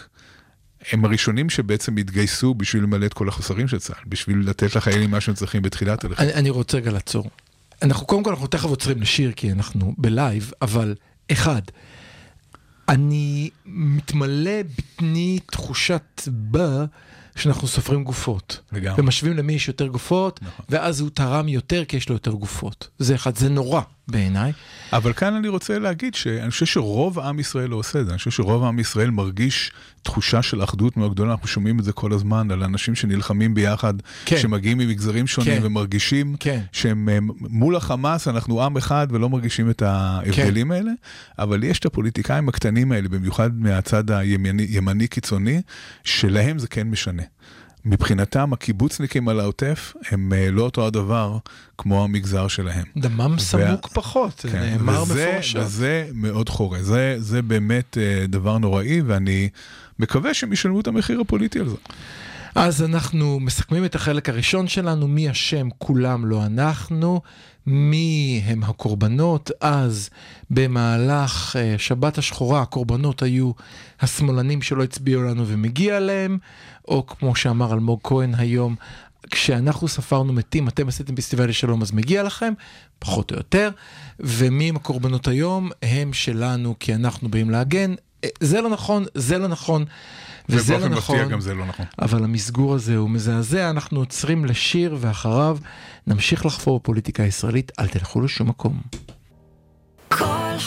[0.92, 5.22] הם הראשונים שבעצם התגייסו בשביל למלא את כל החוסרים של צה"ל, בשביל לתת לחיילים מה
[5.22, 6.30] שהם צריכים בתחילת הלחימה.
[6.30, 7.30] אני, אני רוצה רגע לעצור.
[7.82, 10.96] אנחנו קודם כל אנחנו תכף עוצרים לשיר כי אנחנו בלייב, אבל
[11.32, 11.62] אחד,
[12.90, 16.86] אני מתמלא בטני תחושת בה
[17.36, 18.60] שאנחנו סופרים גופות.
[18.72, 19.02] לגמרי.
[19.02, 20.66] ומשווים למי יש יותר גופות, נכון.
[20.70, 22.88] ואז הוא תרם יותר כי יש לו יותר גופות.
[23.00, 24.52] זה אחד, זה נורא, בעיניי.
[24.94, 28.18] אבל כאן אני רוצה להגיד שאני חושב שרוב עם ישראל לא עושה את זה, אני
[28.18, 29.72] חושב שרוב עם ישראל מרגיש
[30.04, 33.94] תחושה של אחדות מאוד גדולה, אנחנו שומעים את זה כל הזמן, על אנשים שנלחמים ביחד,
[34.26, 34.38] כן.
[34.38, 35.66] שמגיעים ממגזרים שונים כן.
[35.66, 36.60] ומרגישים כן.
[36.72, 40.74] שהם מול החמאס, אנחנו עם אחד ולא מרגישים את ההבדלים כן.
[40.74, 40.92] האלה,
[41.40, 45.62] אבל יש את הפוליטיקאים הקטנים האלה, במיוחד מהצד הימני ימני קיצוני,
[46.04, 47.24] שלהם זה כן משנה.
[47.86, 51.38] מבחינתם הקיבוצניקים על העוטף הם אה, לא אותו הדבר
[51.78, 52.86] כמו המגזר שלהם.
[52.98, 55.64] דמם סמוק פחות, זה כן, נאמר וזה, מפורשות.
[55.66, 59.50] וזה מאוד חורה, זה, זה באמת אה, דבר נוראי, ואני
[60.00, 61.76] מקווה שהם ישלמו את המחיר הפוליטי על זה.
[62.56, 67.22] אז אנחנו מסכמים את החלק הראשון שלנו, מי אשם כולם לא אנחנו,
[67.66, 69.52] מי הם הקורבנות.
[69.62, 70.10] אז
[70.50, 73.52] במהלך אה, שבת השחורה הקורבנות היו
[74.02, 76.38] השמאלנים שלא הצביעו לנו ומגיע להם,
[76.88, 78.76] או כמו שאמר אלמוג כהן היום,
[79.30, 82.54] כשאנחנו ספרנו מתים, אתם עשיתם פסטיבל לשלום אז מגיע לכם,
[83.00, 83.70] פחות או יותר,
[84.20, 85.70] ומי הם הקורבנות היום?
[85.82, 87.94] הם שלנו כי אנחנו באים להגן.
[88.24, 89.86] אה, זה לא נכון, זה לא נכון.
[90.52, 91.16] וזה לא ובאופן נכון.
[91.16, 91.86] מפתיע גם זה לא נכון.
[92.02, 95.58] אבל המסגור הזה הוא מזעזע, אנחנו עוצרים לשיר ואחריו
[96.08, 98.82] נמשיך לחפור בפוליטיקה הישראלית, אל תלכו לשום מקום.
[100.08, 100.26] כל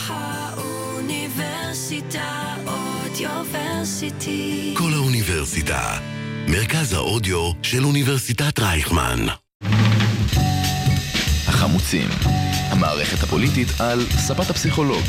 [0.09, 2.25] האוניברסיטה
[2.67, 4.75] אודיוורסיטי.
[4.79, 5.99] כל האוניברסיטה.
[6.49, 9.27] מרכז האודיו של אוניברסיטת רייכמן.
[11.49, 12.09] החמוצים,
[12.71, 15.03] המערכת הפוליטית על ספת הפסיכולוג,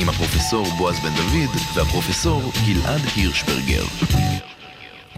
[0.00, 3.84] עם הפרופסור בועז בן דוד והפרופסור גלעד הירשברגר.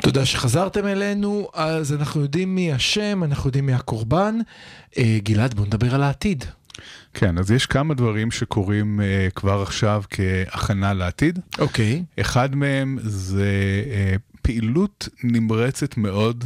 [0.01, 4.39] תודה שחזרתם אלינו, אז אנחנו יודעים מי אשם, אנחנו יודעים מי הקורבן.
[4.99, 6.45] אה, גלעד, בוא נדבר על העתיד.
[7.15, 11.39] כן, אז יש כמה דברים שקורים אה, כבר עכשיו כהכנה לעתיד.
[11.59, 12.05] אוקיי.
[12.21, 13.53] אחד מהם זה
[13.91, 16.45] אה, פעילות נמרצת מאוד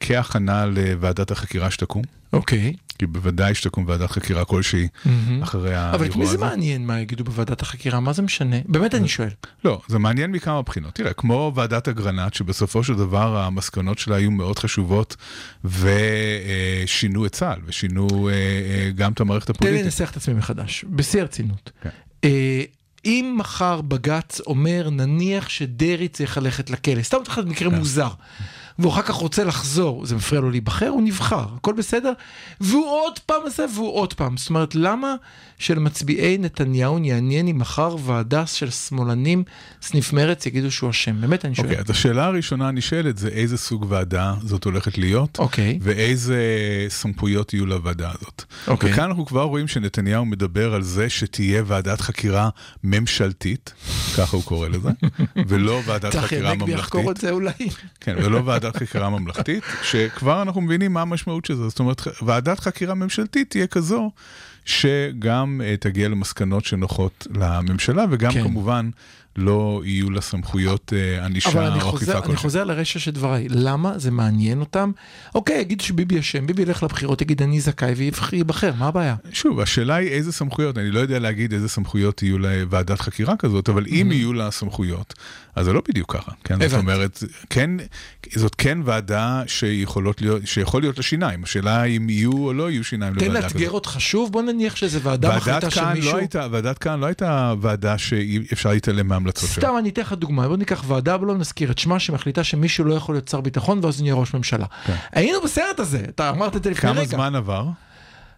[0.00, 2.02] כהכנה לוועדת החקירה שתקום.
[2.32, 2.72] אוקיי.
[2.98, 5.42] כי בוודאי שתקום ועדת חקירה כלשהי מהמם.
[5.42, 6.12] אחרי האירוע אבל הזה.
[6.12, 8.00] את מי זה מעניין מה יגידו בוועדת החקירה?
[8.00, 8.56] מה זה משנה?
[8.64, 9.28] באמת אני שואל.
[9.64, 10.94] לא, זה מעניין מכמה בחינות.
[10.94, 15.16] תראה, כמו ועדת אגרנט, שבסופו של דבר המסקנות שלה היו מאוד חשובות
[15.64, 19.84] ושינו את צה"ל, ושינו אה, אה, גם את המערכת תן לי הפוליטית.
[19.84, 21.70] לנסח את עצמי מחדש, בשיא הרצינות.
[21.82, 21.90] כן.
[22.24, 22.62] אה,
[23.04, 28.10] אם מחר בג"ץ אומר, נניח שדרעי צריך ללכת לכלא, סתם נותן לך מקרה מוזר,
[28.78, 32.12] והוא אחר כך רוצה לחזור, זה מפריע לו להיבחר, הוא נבחר, הכל בסדר,
[32.60, 34.36] והוא עוד פעם עושה והוא עוד פעם.
[34.36, 35.14] זאת אומרת, למה
[35.58, 39.44] שלמצביעי נתניהו יעניין אם מחר ועדה של שמאלנים,
[39.82, 41.20] סניף מרץ, יגידו שהוא אשם?
[41.20, 41.66] באמת, אני שואל.
[41.66, 45.78] אוקיי, אז השאלה הראשונה הנשאלת זה איזה סוג ועדה זאת הולכת להיות, אוקיי.
[45.82, 46.42] ואיזה
[46.88, 48.44] סמכויות יהיו לוועדה הזאת.
[48.68, 48.92] אוקיי.
[48.92, 52.48] וכאן אנחנו כבר רואים שנתניהו מדבר על זה שתהיה ועדת חקירה
[52.84, 53.72] ממשלתית,
[54.16, 54.90] ככה הוא קורא לזה,
[55.48, 57.24] ולא ועדת צחי חקירה הנגבי יחקור ממלכתית.
[57.24, 57.52] את זה אולי.
[58.00, 61.68] כן, ולא ועדת חקירה ממלכתית, שכבר אנחנו מבינים מה המשמעות של זה.
[61.68, 64.10] זאת אומרת, ועדת חקירה ממשלתית תהיה כזו
[64.64, 68.42] שגם אה, תגיע למסקנות שנוחות לממשלה, וגם כן.
[68.42, 68.90] כמובן
[69.38, 72.36] לא יהיו לה סמכויות אבל ענישה אני או אכיפה אני כלשהי.
[72.36, 74.90] חוזר לרשע של דבריי, למה זה מעניין אותם?
[75.34, 77.92] אוקיי, יגידו שביבי אשם, ביבי ילך לבחירות, יגיד אני זכאי
[78.30, 79.16] וייבחר, מה הבעיה?
[79.32, 83.68] שוב, השאלה היא איזה סמכויות, אני לא יודע להגיד איזה סמכויות יהיו לוועדת חקירה כזאת,
[83.68, 85.14] אבל אם יהיו לה סמכויות,
[85.58, 86.32] אז זה לא בדיוק ככה.
[86.44, 86.78] כן, זאת.
[86.78, 87.70] אומרת, כן,
[88.34, 91.44] זאת כן ועדה שיכולות להיות, שיכול להיות לה שיניים.
[91.44, 93.52] השאלה אם יהיו או לא יהיו שיניים תן לוועדה כזאת.
[93.54, 96.12] לאתגר אותך שוב, בוא נניח שזה ועדה מחליטה כאן שמישהו...
[96.12, 99.62] לא הייתה, ועדת כאן לא הייתה ועדה שאפשר להתעלם מההמלצות שלה.
[99.64, 102.94] סתם אני אתן לך דוגמה, בוא ניקח ועדה ולא נזכיר את שמה שמחליטה שמישהו לא
[102.94, 104.66] יכול להיות שר ביטחון ואז הוא נהיה ראש ממשלה.
[105.12, 106.94] היינו בסרט הזה, אתה אמרת את זה לפני כן.
[106.94, 107.10] כמה רגע.
[107.10, 107.64] זמן עבר?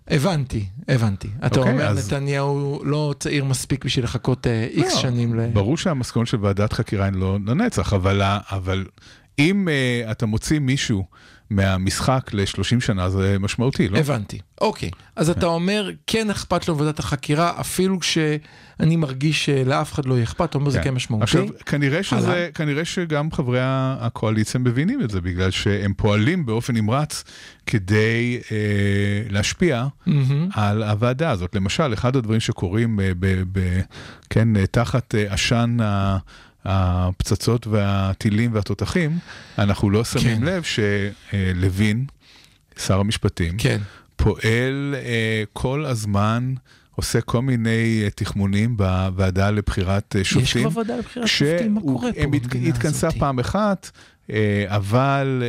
[0.09, 1.29] הבנתי, הבנתי.
[1.47, 5.47] אתה אוקיי, אומר אז- נתניהו לא צעיר מספיק בשביל לחכות איקס לא, שנים ל...
[5.53, 8.87] ברור שהמסקנות של ועדת חקירה הן לא לנצח, אבל, ה- אבל
[9.39, 11.05] אם uh, אתה מוציא מישהו
[11.51, 13.99] מהמשחק ל-30 שנה זה משמעותי, לא?
[13.99, 14.39] הבנתי.
[14.61, 17.99] אוקיי, אז אתה אומר, כן אכפת לו ועדת החקירה, אפילו
[18.81, 21.25] כשאני מרגיש שלאף אחד לא יהיה אכפת, אתה אומר זה כן משמעותי.
[21.25, 22.49] עכשיו, כנראה, שזה.
[22.55, 27.25] כנראה שגם חברי הקואליציה מבינים את זה, בגלל שהם פועלים באופן נמרץ
[27.67, 28.57] כדי אה,
[29.31, 30.49] להשפיע מהמם.
[30.55, 31.55] על הוועדה הזאת.
[31.55, 33.81] למשל, אחד הדברים שקורים אה, ב, ב,
[34.31, 36.19] כן, אה, תחת אה, עשן ה...
[36.65, 39.19] הפצצות והטילים והתותחים,
[39.59, 40.43] אנחנו לא שמים כן.
[40.43, 42.05] לב שלוין,
[42.79, 43.79] שר המשפטים, כן.
[44.17, 46.55] פועל אה, כל הזמן,
[47.01, 50.71] עושה כל מיני אה, תחמונים בוועדה לבחירת אה, יש שופטים.
[50.71, 53.19] כבר ועדה לבחירת שופטים, מה קורה פה הם הת- במדינה התכנסה הזאת?
[53.19, 53.91] פעם אחת,
[54.31, 55.43] אה, אבל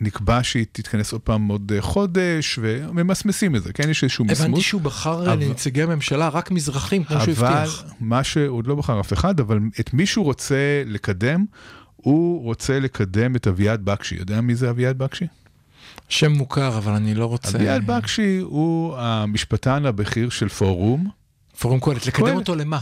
[0.00, 3.90] נקבע שהיא תתכנס עוד פעם עוד חודש, וממסמסים את זה, כן?
[3.90, 4.40] יש איזשהו מסמוס.
[4.40, 7.84] הבנתי שהוא בחר אבל- לנציגי הממשלה רק מזרחים, כמו שהוא אבל הבטיח.
[8.00, 11.44] מה שהוא עוד לא בחר אף אחד, אבל את מי שהוא רוצה לקדם,
[11.96, 14.14] הוא רוצה לקדם את אביעד בקשי.
[14.14, 15.24] יודע מי זה אביעד בקשי?
[16.08, 17.58] שם מוכר, אבל אני לא רוצה...
[17.58, 21.10] אביעד בקשי הוא המשפטן הבכיר של פורום,
[21.58, 22.36] פורום קהלת, לקדם קהלת.
[22.36, 22.78] אותו למה?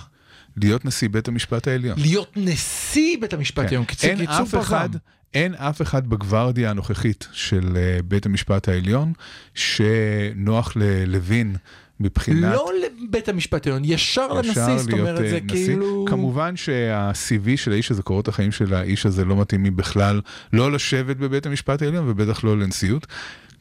[0.57, 1.99] להיות נשיא בית המשפט העליון.
[1.99, 3.65] להיות נשיא בית המשפט כן.
[3.65, 4.89] העליון, קיצור אין אף אחד.
[5.35, 9.13] אין אף אחד בגוורדיה הנוכחית של אה, בית המשפט העליון
[9.55, 11.57] שנוח ללוין
[12.01, 12.55] מבחינת...
[12.55, 12.71] לא
[13.03, 15.67] לבית המשפט העליון, ישר ישר לנשיא, זאת אומרת, אה, זה נשיא.
[15.67, 16.05] כאילו...
[16.09, 20.21] כמובן שה-CV של האיש הזה, קורות החיים של האיש הזה לא מתאימים בכלל
[20.53, 23.07] לא לשבת בבית המשפט העליון ובטח לא לנשיאות.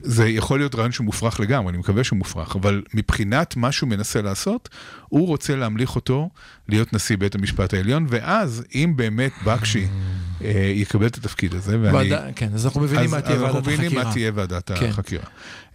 [0.04, 3.90] זה יכול להיות רעיון שהוא מופרך לגמרי, אני מקווה שהוא מופרך, אבל מבחינת מה שהוא
[3.90, 4.70] מנסה לעשות,
[5.10, 6.30] הוא רוצה להמליך אותו
[6.72, 9.88] להיות נשיא בית המשפט העליון, ואז אם באמת בקשי
[10.44, 11.94] אה, יקבל את התפקיד הזה, ואני...
[11.98, 13.98] ועדה- כן, אז אנחנו מבינים אז, מה תהיה אז אנחנו ועדת מבינים.
[13.98, 14.86] מה תהיה ועדת כן.
[14.86, 15.24] החקירה.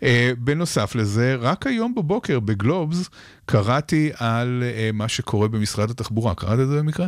[0.00, 0.02] Uh,
[0.38, 3.10] בנוסף לזה, רק היום בבוקר בגלובס
[3.46, 6.34] קראתי על uh, מה שקורה במשרד התחבורה.
[6.34, 7.06] קראת את זה במקרה?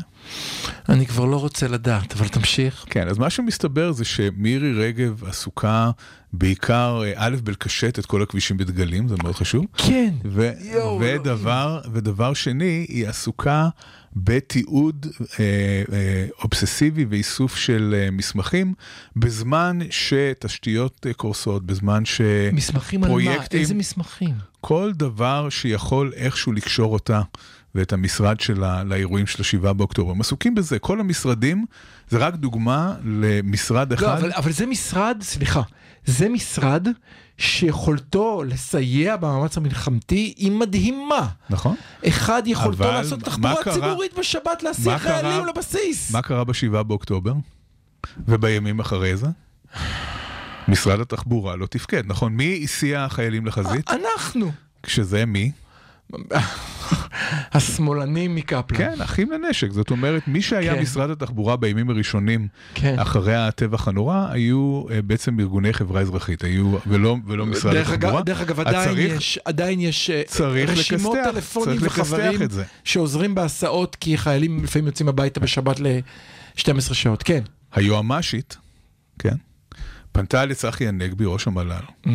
[0.88, 2.84] אני כבר לא רוצה לדעת, אבל תמשיך.
[2.90, 5.90] כן, אז מה שמסתבר זה שמירי רגב עסוקה
[6.32, 9.64] בעיקר, אה, א', בלקשט את כל הכבישים בדגלים, זה מאוד חשוב.
[9.76, 10.14] כן.
[10.24, 13.68] ו- יואו, ודבר, ודבר שני, היא עסוקה
[14.16, 15.06] בתיעוד
[15.40, 15.44] אה,
[15.92, 18.74] אה, אובססיבי ואיסוף של אה, מסמכים,
[19.16, 22.02] בזמן שתשתיות אה, קורסות, בזמן
[22.52, 23.20] מסמכים על מה?
[23.20, 24.34] שפרויקטים, איזה מסמכים?
[24.60, 27.22] כל דבר שיכול איכשהו לקשור אותה
[27.74, 30.10] ואת המשרד שלה לאירועים של השבעה באוקטובר.
[30.10, 31.64] הם עסוקים בזה, כל המשרדים,
[32.08, 34.02] זה רק דוגמה למשרד אחד.
[34.02, 35.62] לא, אבל, אבל זה משרד, סליחה,
[36.06, 36.88] זה משרד
[37.38, 41.28] שיכולתו לסייע במאמץ המלחמתי היא מדהימה.
[41.50, 41.76] נכון.
[42.08, 46.10] אחד יכולתו אבל לעשות תחבורה קרה- ציבורית בשבת להסיע חיילים לבסיס.
[46.10, 47.32] מה קרה בשבעה באוקטובר?
[48.28, 49.26] ובימים אחרי זה?
[50.68, 52.32] משרד התחבורה לא תפקד, נכון?
[52.32, 53.90] מי הסיע חיילים לחזית?
[53.90, 55.52] אנחנו, כשזה מי?
[57.52, 58.78] השמאלנים מקפלן.
[58.78, 59.70] כן, אחים לנשק.
[59.70, 60.82] זאת אומרת, מי שהיה כן.
[60.82, 62.98] משרד התחבורה בימים הראשונים, כן.
[62.98, 68.14] אחרי הטבח הנורא, היו אה, בעצם ארגוני חברה אזרחית, היו, ולא, ולא משרד דרך התחבורה.
[68.18, 72.40] אגב, דרך אגב, עדיין צריך- יש, עדיין יש אה, צריך רשימות לכסתח, טלפונים צריך וחברים.
[72.84, 76.62] שעוזרים בהסעות, כי חיילים לפעמים יוצאים הביתה בשבת ל-12
[76.94, 77.42] שעות, כן.
[77.74, 78.56] היועמ"שית,
[79.18, 79.34] כן,
[80.12, 82.10] פנתה לצחי הנגבי, ראש המל"ל,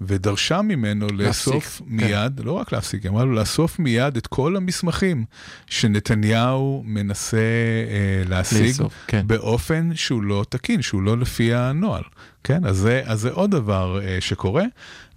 [0.00, 1.84] ודרשה ממנו לאסוף כן.
[1.88, 5.24] מיד, לא רק להפסיק, היא אמרה לו לאסוף מיד את כל המסמכים
[5.66, 9.26] שנתניהו מנסה אה, להשיג לאסוף, כן.
[9.26, 12.02] באופן שהוא לא תקין, שהוא לא לפי הנוהל.
[12.44, 14.64] כן, אז זה, אז זה עוד דבר אה, שקורה.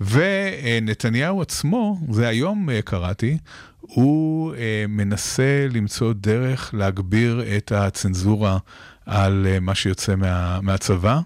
[0.01, 3.37] ונתניהו עצמו, זה היום אה, קראתי,
[3.81, 8.57] הוא אה, מנסה למצוא דרך להגביר את הצנזורה
[9.05, 11.19] על אה, מה שיוצא מה, מהצבא.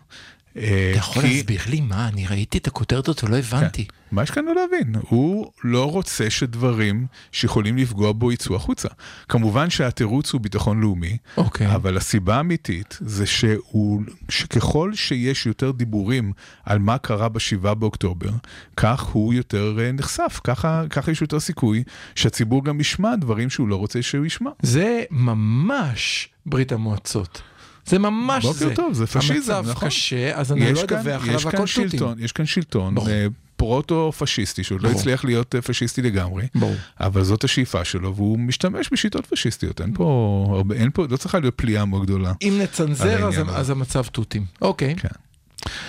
[0.57, 2.07] אה, אתה יכול כי- להסביר לי מה?
[2.07, 3.85] אני ראיתי את הכותרת הזאת, לא הבנתי.
[4.11, 4.95] מה יש כאן לא להבין?
[5.01, 8.87] הוא לא רוצה שדברים שיכולים לפגוע בו יצאו החוצה.
[9.29, 11.75] כמובן שהתירוץ הוא ביטחון לאומי, אוקיי.
[11.75, 16.33] אבל הסיבה האמיתית זה שהוא, שככל שיש יותר דיבורים
[16.65, 18.29] על מה קרה בשבעה באוקטובר,
[18.77, 21.83] כך הוא יותר אה, נחשף, ככה, ככה יש יותר סיכוי
[22.15, 24.49] שהציבור גם ישמע דברים שהוא לא רוצה שהוא ישמע.
[24.61, 27.41] זה ממש ברית המועצות.
[27.85, 28.75] זה ממש בוקר זה.
[28.75, 29.89] טוב, זה פשיזם, המצב נכון.
[29.89, 31.89] קשה, אז אני לא אדווח יש עליו הכל תותים.
[31.89, 32.97] שלטון, יש כאן שלטון.
[32.97, 34.89] אה, פרוטו-פשיסטי, שעוד לא.
[34.89, 36.47] הצליח להיות אה, פשיסטי לגמרי.
[36.55, 36.75] ברור.
[36.99, 41.39] אבל זאת השאיפה שלו, והוא משתמש בשיטות פשיסטיות, אין פה הרבה, אין פה, לא צריכה
[41.39, 42.33] להיות פליאה מאוד גדולה.
[42.41, 43.35] אם נצנזר, אז-.
[43.55, 44.45] אז המצב תותים.
[44.61, 44.95] אוקיי.
[44.95, 45.07] כן.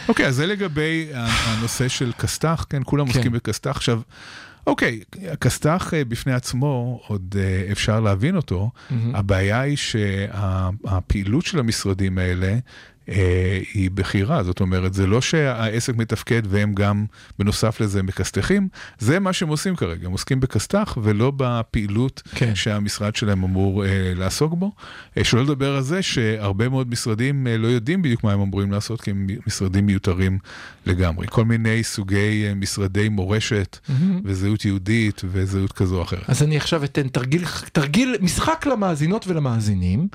[0.09, 3.12] אוקיי, אז זה לגבי הנושא של כסת"ח, כן, כולם כן.
[3.12, 3.70] עוסקים בכסת"ח.
[3.70, 4.00] עכשיו,
[4.66, 5.01] אוקיי,
[5.33, 8.70] הכסת"ח אה, בפני עצמו, עוד אה, אפשר להבין אותו,
[9.14, 12.59] הבעיה היא שהפעילות של המשרדים האלה,
[13.74, 17.04] היא בכירה, זאת אומרת, זה לא שהעסק מתפקד והם גם
[17.38, 22.54] בנוסף לזה מכסתחים, זה מה שהם עושים כרגע, הם עוסקים בכסת"ח ולא בפעילות כן.
[22.54, 24.72] שהמשרד שלהם אמור אה, לעסוק בו.
[25.18, 28.72] אה, שלא לדבר על זה שהרבה מאוד משרדים אה, לא יודעים בדיוק מה הם אמורים
[28.72, 30.38] לעשות, כי הם משרדים מיותרים
[30.86, 31.26] לגמרי.
[31.30, 33.78] כל מיני סוגי אה, משרדי מורשת
[34.24, 36.24] וזהות יהודית וזהות כזו או אחרת.
[36.28, 40.08] אז אני עכשיו אתן תרגיל, תרגיל, משחק למאזינות ולמאזינים.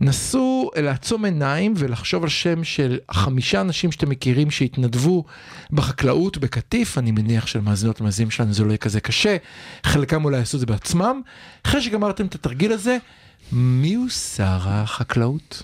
[0.00, 5.24] נסו לעצום עיניים ולחשוב על שם של חמישה אנשים שאתם מכירים שהתנדבו
[5.70, 9.36] בחקלאות בקטיף, אני מניח שלמאזינות ולמאזינים שלנו זה לא יהיה כזה קשה,
[9.84, 11.20] חלקם אולי יעשו את זה בעצמם.
[11.66, 12.98] אחרי שגמרתם את התרגיל הזה,
[13.52, 15.62] מי הוא שר החקלאות?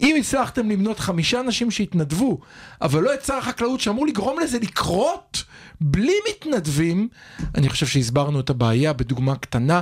[0.00, 2.38] אם הצלחתם למנות חמישה אנשים שהתנדבו,
[2.82, 5.44] אבל לא את שר החקלאות שאמור לגרום לזה לקרות
[5.80, 7.08] בלי מתנדבים,
[7.54, 9.80] אני חושב שהסברנו את הבעיה בדוגמה קטנה,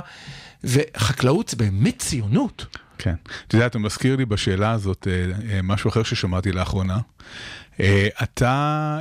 [0.63, 2.65] וחקלאות זה באמת ציונות.
[2.97, 3.15] כן.
[3.47, 6.97] אתה יודע, אתה מזכיר לי בשאלה הזאת אה, אה, משהו אחר ששמעתי לאחרונה.
[7.79, 8.97] אה, אתה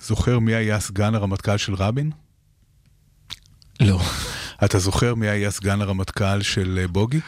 [0.00, 2.10] זוכר מי היה סגן הרמטכ"ל של רבין?
[3.80, 4.00] לא.
[4.64, 7.20] אתה זוכר מי היה סגן הרמטכ"ל של בוגי?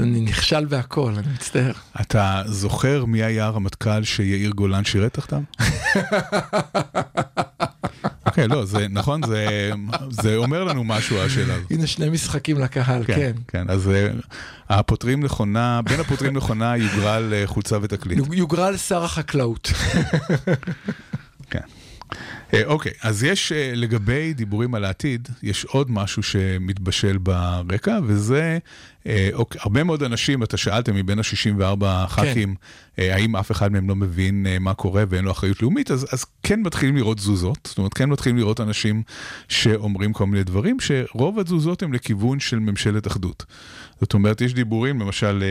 [0.00, 1.72] אני נכשל בהכל, אני מצטער.
[2.00, 5.42] אתה זוכר מי היה הרמטכ"ל שיאיר גולן שירת תחתם?
[8.34, 9.70] אוקיי, לא, זה נכון, זה,
[10.10, 11.70] זה אומר לנו משהו השאלה הזאת.
[11.70, 13.14] הנה שני משחקים לקהל, כן.
[13.14, 14.08] כן, כן, אז אה,
[14.68, 18.18] הפותרים נכונה, בין הפותרים נכונה יוגרל אה, חולצה ותקליט.
[18.32, 19.72] יוגרל שר החקלאות.
[21.50, 21.60] כן.
[22.54, 28.58] אה, אוקיי, אז יש אה, לגבי דיבורים על העתיד, יש עוד משהו שמתבשל ברקע, וזה,
[29.06, 32.54] אה, אוקיי, הרבה מאוד אנשים, אתה שאלתם מבין ה-64 ח"כים,
[32.98, 36.60] האם אף אחד מהם לא מבין מה קורה ואין לו אחריות לאומית, אז, אז כן
[36.60, 39.02] מתחילים לראות תזוזות, זאת אומרת, כן מתחילים לראות אנשים
[39.48, 43.44] שאומרים כל מיני דברים, שרוב התזוזות הם לכיוון של ממשלת אחדות.
[44.00, 45.44] זאת אומרת, יש דיבורים, למשל,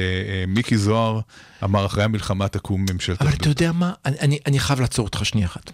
[0.48, 1.20] מיקי זוהר
[1.64, 3.42] אמר, אחרי המלחמה תקום ממשלת אבל אחדות.
[3.42, 5.72] אתה יודע מה, אני, אני, אני חייב לעצור אותך שנייה אחת.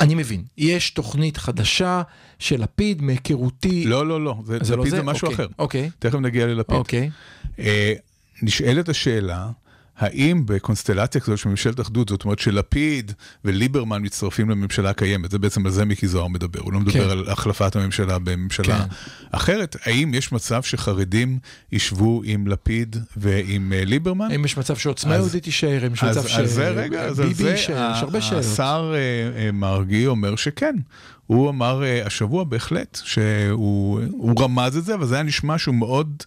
[0.00, 2.02] אני מבין, יש תוכנית חדשה
[2.38, 3.84] של לפיד מהיכרותי.
[3.84, 4.96] לא, לא, לא, זה, זה לא לפיד זה?
[4.96, 5.52] זה משהו אוקיי, אחר.
[5.58, 5.90] אוקיי.
[5.98, 6.76] תכף נגיע ללפיד.
[6.76, 7.10] אוקיי.
[7.58, 7.92] אה,
[8.42, 9.48] נשאלת השאלה,
[9.98, 13.12] האם בקונסטלציה כזאת של ממשלת אחדות, זאת אומרת שלפיד
[13.44, 17.10] וליברמן מצטרפים לממשלה הקיימת, זה בעצם על זה מיקי זוהר מדבר, הוא לא מדבר כן.
[17.10, 18.94] על החלפת הממשלה בממשלה כן.
[19.32, 21.38] אחרת, האם יש מצב שחרדים
[21.72, 24.30] ישבו עם לפיד ועם אה, ליברמן?
[24.30, 25.78] האם יש מצב שעוצמה אז- יהודית תישאר?
[25.82, 27.50] האם יש אז, מצב אז זה רגע, אז על זה?
[27.50, 28.44] יש הרבה שאלות.
[28.44, 30.74] השר אה, אה, מרגי אומר שכן.
[31.26, 36.22] הוא אמר השבוע בהחלט שהוא הוא רמז את זה, אבל זה היה נשמע שהוא מאוד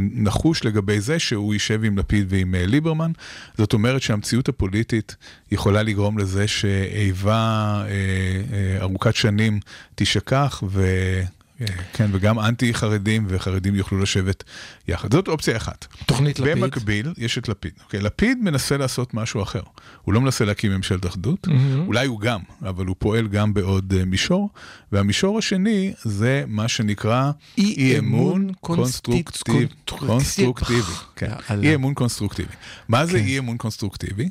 [0.00, 3.12] נחוש לגבי זה שהוא יישב עם לפיד ועם אה, ליברמן.
[3.58, 5.16] זאת אומרת שהמציאות הפוליטית
[5.50, 7.90] יכולה לגרום לזה שאיבה אה,
[8.52, 9.60] אה, ארוכת שנים
[9.94, 10.84] תישכח ו...
[11.60, 14.44] אה, כן, וגם אנטי חרדים וחרדים יוכלו לשבת
[14.88, 15.12] יחד.
[15.12, 15.86] זאת אופציה אחת.
[16.06, 16.52] תוכנית לפיד.
[16.52, 17.72] במקביל, יש את לפיד.
[17.84, 19.62] אוקיי, לפיד מנסה לעשות משהו אחר.
[20.02, 21.86] הוא לא מנסה להקים ממשלת אחדות, מהמם.
[21.86, 24.50] אולי הוא גם, אבל הוא פועל גם בעוד uh, מישור.
[24.92, 29.66] והמישור השני זה מה שנקרא אי אמון קונסטרוקטיבי.
[31.16, 31.30] כן.
[31.50, 31.62] יאללה.
[31.62, 32.52] אי אמון קונסטרוקטיבי.
[32.88, 33.24] מה זה כן.
[33.24, 34.28] אי אמון קונסטרוקטיבי?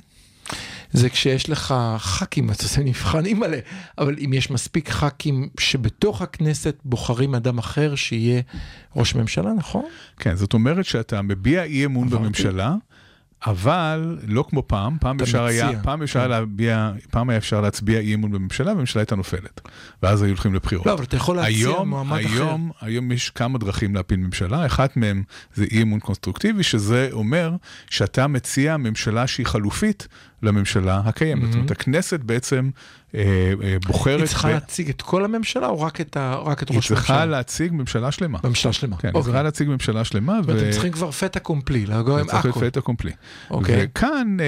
[0.95, 3.57] זה כשיש לך ח"כים, אתה עושה מבחנים מלא,
[3.97, 8.41] אבל אם יש מספיק ח"כים שבתוך הכנסת בוחרים אדם אחר שיהיה
[8.95, 9.85] ראש ממשלה, נכון?
[10.19, 12.09] כן, זאת אומרת שאתה מביע אי אמון.
[12.09, 12.75] בממשלה,
[13.45, 16.29] אבל לא כמו פעם, פעם אפשר היה, פעם אפשר כן.
[16.29, 19.61] להביע, פעם היה אפשר להצביע אי אמון בממשלה, והממשלה הייתה נופלת.
[20.03, 20.85] ואז היו הולכים לבחירות.
[20.85, 22.33] לא, אבל אתה יכול להציע היום, מועמד אחר.
[22.33, 27.51] היום, היום יש כמה דרכים להפיל ממשלה, אחת מהן זה אי אמון קונסטרוקטיבי, שזה אומר
[27.89, 30.07] שאתה מציע ממשלה שהיא חלופית
[30.45, 31.45] לממשלה הקיימת.
[31.45, 32.69] זאת אומרת, הכנסת בעצם
[33.15, 33.21] אה,
[33.63, 34.19] אה, בוחרת...
[34.19, 36.35] היא צריכה ב- להציג את כל הממשלה או רק את, ה...
[36.35, 37.37] רק את היא ראש צריכה הממשלה?
[37.37, 38.39] להציג ממשלה שלמה.
[38.43, 38.97] בממשלה שלמה.
[38.97, 39.23] כן, היא אוקיי.
[39.23, 40.39] צריכה להציג ממשלה שלמה.
[40.45, 42.49] ואתם ו- צריכים כבר פטה קומפלי, לגור עם צריך הכל.
[42.49, 43.11] לפייט הקומפלי.
[43.49, 43.85] אוקיי.
[43.85, 44.45] וכאן אה,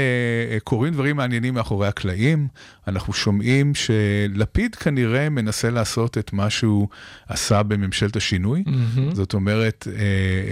[0.53, 2.47] אה, קורים דברים מעניינים מאחורי הקלעים.
[2.88, 6.88] אנחנו שומעים שלפיד כנראה מנסה לעשות את מה שהוא
[7.27, 8.63] עשה בממשלת השינוי.
[8.65, 9.15] מהמם.
[9.15, 10.01] זאת אומרת, אה,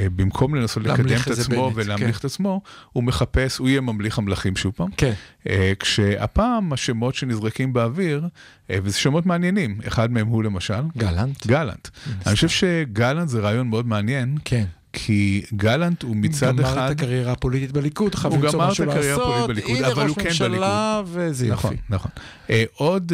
[0.01, 2.19] אה, במקום לנסות לקדם את עצמו בנט, ולהמליך כן.
[2.19, 2.61] את עצמו,
[2.93, 4.89] הוא מחפש, הוא יהיה ממליך המלכים שוב פעם.
[4.97, 5.13] כן.
[5.49, 8.27] אה, כשהפעם השמות שנזרקים באוויר,
[8.69, 11.47] אה, וזה שמות מעניינים, אחד מהם הוא למשל, גלנט.
[11.47, 11.87] גלנט.
[12.25, 14.65] אני חושב שגלנט זה רעיון מאוד מעניין, כן.
[14.93, 16.91] כי גלנט הוא מצד גמר אחד...
[16.91, 19.91] את הקריירה הפוליטית בליכוד, חייב הוא למצוא גמר את משהו הקריירה לעשות, הפוליטית בליכוד, הנה
[19.91, 21.83] אבל ראש הוא כן ממשלה, וזה נכון, יופי.
[21.89, 22.11] נכון.
[22.49, 23.11] אה, עוד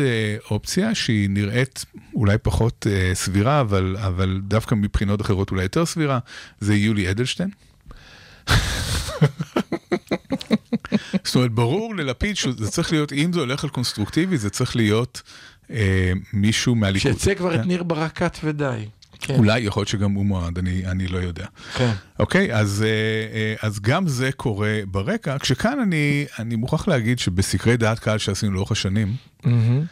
[0.52, 6.20] אופציה שהיא נראית אולי פחות סבירה, אבל, אבל דווקא מבחינות אחרות אולי יותר סבירה,
[6.60, 7.50] זה יולי אדלשטיין.
[11.24, 15.22] זאת אומרת, ברור ללפיד שזה צריך להיות, אם זה הולך על קונסטרוקטיבי, זה צריך להיות
[15.72, 17.12] אה, מישהו מהליכוד.
[17.12, 17.68] שיצא כבר את כן.
[17.68, 18.86] ניר ברקת ודי.
[19.22, 19.36] כן.
[19.36, 21.46] אולי יכול להיות שגם הוא מועד, אני, אני לא יודע.
[21.74, 21.92] כן.
[22.20, 22.90] אוקיי, אז, אה,
[23.38, 28.54] אה, אז גם זה קורה ברקע, כשכאן אני, אני מוכרח להגיד שבסקרי דעת קהל שעשינו
[28.54, 29.86] לאורך השנים, מהמם.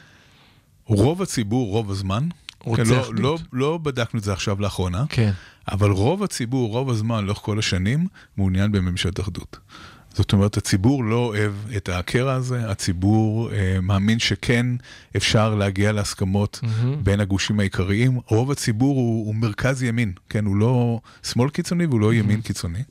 [0.86, 2.28] רוב הציבור, רוב הזמן,
[2.76, 3.10] כן, לא.
[3.14, 5.32] לא, לא בדקנו את זה עכשיו לאחרונה, כן.
[5.72, 9.58] אבל רוב הציבור, רוב הזמן, לאורך כל השנים, מעוניין בממשלת אחדות.
[10.14, 14.66] זאת אומרת, הציבור לא אוהב את הקרע הזה, הציבור אה, מאמין שכן
[15.16, 17.04] אפשר להגיע להסכמות מהמם.
[17.04, 18.20] בין הגושים העיקריים.
[18.28, 22.84] רוב הציבור הוא, הוא מרכז ימין, כן, הוא לא שמאל קיצוני והוא לא ימין קיצוני.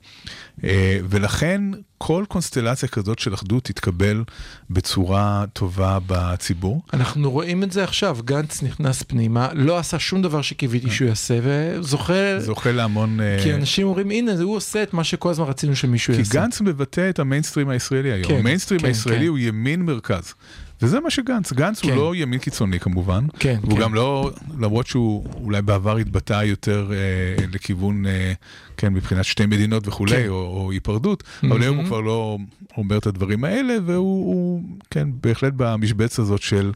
[0.65, 1.61] אה, ולכן
[1.99, 4.25] כל קונסטלציה כזאת של אחדות תתקבל
[4.71, 6.83] בצורה טובה בציבור.
[6.93, 11.39] אנחנו רואים את זה עכשיו, גנץ נכנס פנימה, לא עשה שום דבר שקיוויתי שהוא יעשה,
[11.43, 13.21] וזוכה, זוכה להמון...
[13.21, 16.35] אה, כי אנשים אומרים, הנה, הוא עושה את מה שכל הזמן רצינו שמישהו כי יעשה.
[16.35, 18.29] גנץ מבטא את המיינסטרים הישראלי היום.
[18.29, 19.27] כן, המיינסטרים כן, הישראלי כן.
[19.27, 20.35] הוא ימין מרכז.
[20.83, 21.89] וזה מה שגנץ, גנץ כן.
[21.89, 23.83] הוא לא ימין קיצוני כמובן, כן, והוא כן.
[23.83, 28.33] גם לא, למרות שהוא אולי בעבר התבטא יותר אה, לכיוון, אה,
[28.77, 30.29] כן, מבחינת שתי מדינות וכולי, כן.
[30.29, 32.39] או, או היפרדות, אבל היום הוא כבר לא
[32.77, 36.73] אומר את הדברים האלה, והוא, הוא, כן, בהחלט במשבצת הזאת של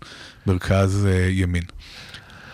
[0.46, 1.62] מרכז אה, ימין.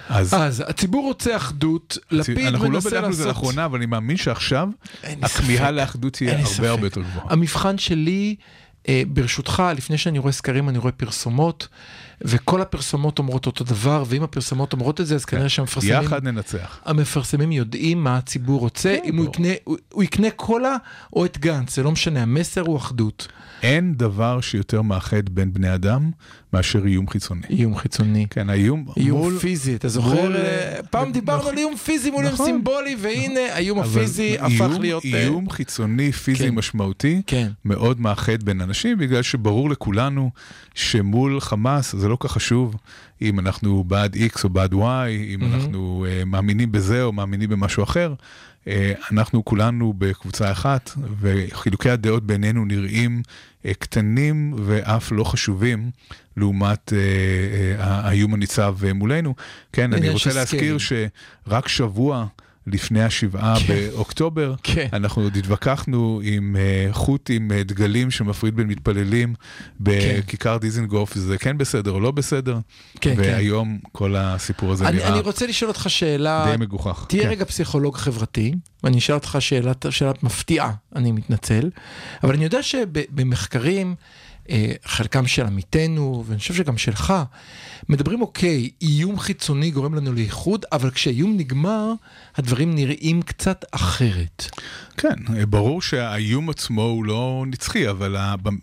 [0.09, 3.27] אז אז הציבור רוצה אחדות, לפיד אנחנו לא מנסה בדקנו את זה לעשות...
[3.27, 4.69] לאחרונה, אבל אני מאמין שעכשיו
[5.05, 5.71] הכמיהה.
[5.71, 6.65] לאחדות תהיה הרבה ספק.
[6.65, 7.27] הרבה יותר גבוהה.
[7.31, 8.37] המבחן שלי,
[9.09, 11.69] ברשותך, לפני שאני רואה סקרים, אני רואה פרסומות,
[12.23, 16.01] וכל הפרסומות אומרות אותו דבר, ואם הפרסומות אומרות את זה, אז כנראה שהמפרסמים...
[16.01, 16.05] כן.
[16.05, 16.81] יחד ננצח.
[16.85, 19.27] המפרסמים יודעים מה הציבור רוצה, כן, אם הוא.
[19.27, 20.77] יקנה, הוא, הוא יקנה קולה
[21.13, 23.29] או את גנץ, זה לא משנה, המסר הוא אחדות.
[23.63, 26.11] אין דבר שיותר מאחד בין בני אדם
[26.53, 27.43] מאשר איום חיצוני.
[27.51, 28.27] איום חיצוני.
[28.31, 29.39] כן, האיום איום מול...
[29.39, 30.23] פיזי, אתה זוכר?
[30.23, 30.43] מול, אה,
[30.77, 31.53] אה, פעם דיברנו נכון.
[31.53, 32.47] על איום פיזי מול איום נכון.
[32.47, 35.05] סימבולי, והנה האיום אבל הפיזי הפך איום- להיות...
[35.15, 36.55] אה, איום חיצוני פיזי כן.
[36.55, 37.49] משמעותי כן.
[37.65, 40.31] מאוד מאחד בין אנשים, בגלל שברור לכולנו
[40.75, 42.77] שמול חמאס זה לא כך חשוב
[43.23, 45.55] אם אנחנו בעד X או בעד Y, אם מהמם.
[45.55, 48.15] אנחנו uh, מאמינים בזה או מאמינים במשהו אחר.
[48.65, 48.71] Uh,
[49.13, 50.91] אנחנו כולנו בקבוצה אחת,
[51.21, 55.91] וחילוקי הדעות בינינו נראים uh, קטנים ואף לא חשובים
[56.37, 59.35] לעומת uh, האיום הניצב מולנו.
[59.73, 62.27] כן, אני רוצה להזכיר שרק שבוע
[62.73, 64.89] לפני השבעה באוקטובר, כן.
[64.93, 69.35] אנחנו עוד התווכחנו עם uh, חוט עם uh, דגלים שמפריד בין מתפללים
[69.81, 72.59] בכיכר דיזנגוף, זה כן בסדר או לא בסדר,
[73.01, 73.21] כן, כן.
[73.21, 77.07] והיום כל הסיפור הזה אני, נראה אני רוצה לשאול אותך שאלה, די מגוחך.
[77.09, 77.29] תהיה כן.
[77.29, 78.55] רגע פסיכולוג חברתי,
[78.85, 81.71] ואני אשאל אותך שאלת, שאלת מפתיעה, אני מתנצל,
[82.23, 83.95] אבל אני יודע שבמחקרים, אה,
[84.85, 87.15] חלקם של עמיתינו, ואני חושב שגם שלך,
[87.89, 91.93] מדברים אוקיי, איום חיצוני גורם לנו לאיחוד, אבל כשהאיום נגמר,
[92.37, 94.51] הדברים נראים קצת אחרת.
[94.97, 95.15] כן,
[95.49, 98.17] ברור שהאיום עצמו הוא לא נצחי, אבל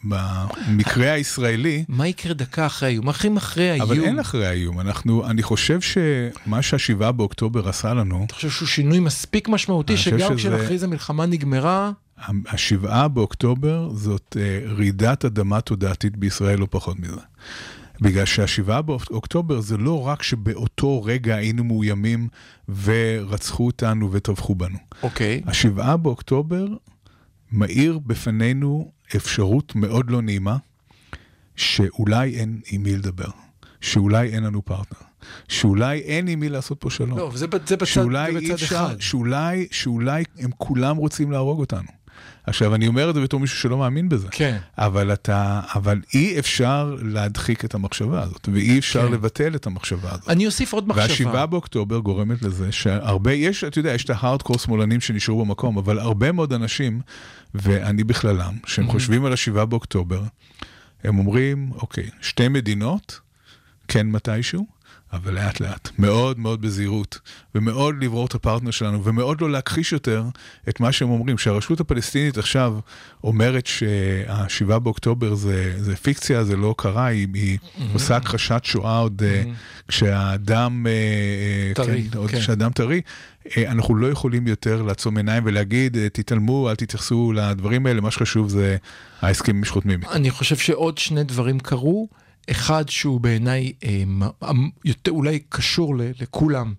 [0.04, 3.06] במקרה הישראלי, מה יקרה דקה אחרי האיום?
[3.06, 3.92] מה אחרי אחרי האיום?
[3.92, 4.80] אבל אין אחרי האיום.
[4.80, 10.20] אנחנו, אני חושב שמה שהשבעה באוקטובר עשה לנו, אתה חושב שהוא שינוי מספיק משמעותי, שגם
[10.20, 11.92] שזה- כשנכריז המלחמה נגמרה,
[12.48, 17.22] השבעה באוקטובר זאת אה, רעידת אדמה תודעתית בישראל, לא פחות מזה.
[18.02, 22.28] בגלל שהשבעה באוקטובר זה לא רק שבאותו רגע היינו מאוימים
[22.84, 24.78] ורצחו אותנו וטבחו בנו.
[25.04, 25.42] אוקיי.
[25.46, 26.68] השבעה באוקטובר
[27.52, 30.58] מאיר בפנינו אפשרות מאוד לא נעימה,
[31.56, 33.30] שאולי אין עם מי לדבר,
[33.82, 35.00] שאולי אין לנו פרטנר,
[35.48, 37.18] שאולי אין עם מי לעשות פה שלום.
[37.18, 39.02] לא, זה, בצד, שאולי זה בצד אפשר, אחד.
[39.02, 41.88] שאולי, שאולי הם כולם רוצים להרוג אותנו.
[42.48, 44.28] עכשיו, אני אומר את זה בתור מישהו שלא מאמין בזה.
[44.32, 44.58] כן.
[44.78, 49.14] אבל אתה, אבל אי אפשר להדחיק את המחשבה הזאת, ואי אפשר כן.
[49.14, 50.30] לבטל את המחשבה הזאת.
[50.30, 51.04] אני אוסיף עוד מחשבה.
[51.04, 56.00] והשבעה באוקטובר גורמת לזה שהרבה, יש, אתה יודע, יש את ההארדקור שמאלנים שנשארו במקום, אבל
[56.00, 57.02] הרבה מאוד אנשים,
[57.56, 60.24] ואני בכללם, שהם חושבים על השבעה באוקטובר,
[61.04, 63.20] הם אומרים, אוקיי, שתי מדינות,
[63.88, 64.75] כן מתישהו,
[65.14, 67.20] אבל לאט לאט, מאוד מאוד בזהירות,
[67.56, 70.24] ומאוד לברור את הפרטנר שלנו, ומאוד לא להכחיש יותר
[70.70, 72.80] את מה שהם אומרים, שהרשות הפלסטינית עכשיו
[73.24, 77.58] אומרת שהשבעה באוקטובר זה, זה פיקציה, זה לא קרה, היא, היא
[77.94, 79.44] עושה הכחשת שואה עוד אה,
[79.88, 82.40] כשהדם, אה, אה, טרי, כן, עוד כן.
[82.40, 83.02] כשהדם טרי.
[83.58, 88.78] אנחנו לא יכולים יותר לעצום עיניים ולהגיד, תתעלמו, אל תתייחסו לדברים האלה, מה שחשוב זה
[89.22, 90.00] ההסכמים שחותמים.
[90.12, 92.08] אני חושב שעוד שני דברים קרו.
[92.52, 94.52] אחד שהוא בעיניי אה,
[94.86, 96.74] יותר אולי קשור ל- לכולם,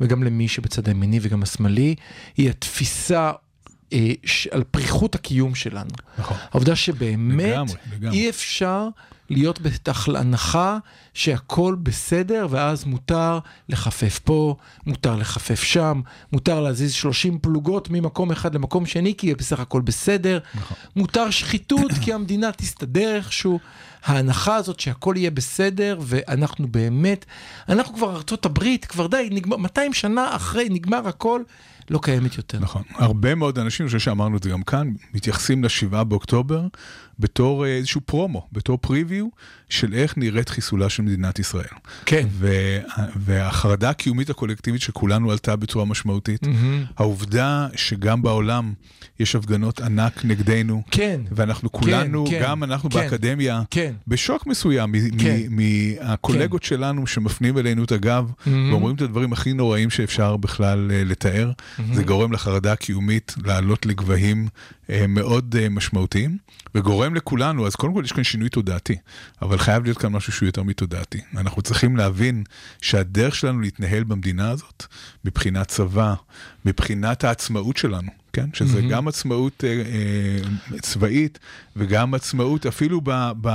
[0.00, 1.94] וגם למי שבצד הימיני וגם השמאלי,
[2.36, 3.32] היא התפיסה
[3.92, 5.90] אה, ש- על פריחות הקיום שלנו.
[6.18, 6.36] נכון.
[6.50, 8.16] העובדה שבאמת לגמרי, לגמרי.
[8.18, 8.88] אי אפשר
[9.30, 9.60] להיות
[10.16, 10.78] הנחה
[11.14, 13.38] שהכל בסדר ואז מותר
[13.68, 14.56] לחפף פה,
[14.86, 16.00] מותר לחפף שם,
[16.32, 20.76] מותר להזיז 30 פלוגות ממקום אחד למקום שני כי בסך הכל בסדר, נכון.
[20.96, 23.58] מותר שחיתות כי המדינה תסתדר איכשהו.
[24.04, 27.24] ההנחה הזאת שהכל יהיה בסדר ואנחנו באמת,
[27.68, 31.42] אנחנו כבר ארצות הברית, כבר די, נגמר, 200 שנה אחרי נגמר הכל,
[31.90, 32.58] לא קיימת יותר.
[32.58, 32.82] נכון.
[32.94, 36.66] הרבה מאוד אנשים, אני חושב שאמרנו את זה גם כאן, מתייחסים לשבעה באוקטובר
[37.18, 39.26] בתור אה, איזשהו פרומו, בתור פריוויו
[39.70, 41.64] של איך נראית חיסולה של מדינת ישראל.
[42.06, 42.26] כן.
[43.16, 46.46] והחרדה הקיומית הקולקטיבית שכולנו עלתה בצורה משמעותית.
[46.46, 46.84] מהמם.
[46.96, 48.72] העובדה שגם בעולם
[49.20, 50.82] יש הפגנות ענק נגדנו.
[50.90, 51.20] כן.
[51.32, 53.92] ואנחנו כולנו, כן, גם אנחנו כן, באקדמיה, כן.
[54.08, 55.40] בשוק מסוים מ- כן.
[55.50, 58.70] מהקולגות שלנו שמפנים אלינו את הגב מהמם.
[58.72, 61.50] ואומרים את הדברים הכי נוראים שאפשר בכלל אה, לתאר.
[61.92, 64.48] זה גורם לחרדה הקיומית לעלות לגבהים
[65.08, 66.38] מאוד אה, משמעותיים,
[66.74, 68.96] וגורם לכולנו, אז קודם כל יש כאן שינוי תודעתי,
[69.42, 71.20] אבל חייב להיות כאן משהו שהוא יותר מתודעתי.
[71.36, 72.44] אנחנו צריכים להבין
[72.80, 74.86] שהדרך שלנו להתנהל במדינה הזאת,
[75.24, 76.14] מבחינת צבא,
[76.64, 78.46] מבחינת העצמאות שלנו, כן?
[78.52, 79.68] שזה גם עצמאות אה,
[80.72, 81.38] אה, צבאית
[81.76, 83.10] וגם עצמאות אפילו ב,
[83.40, 83.48] ב,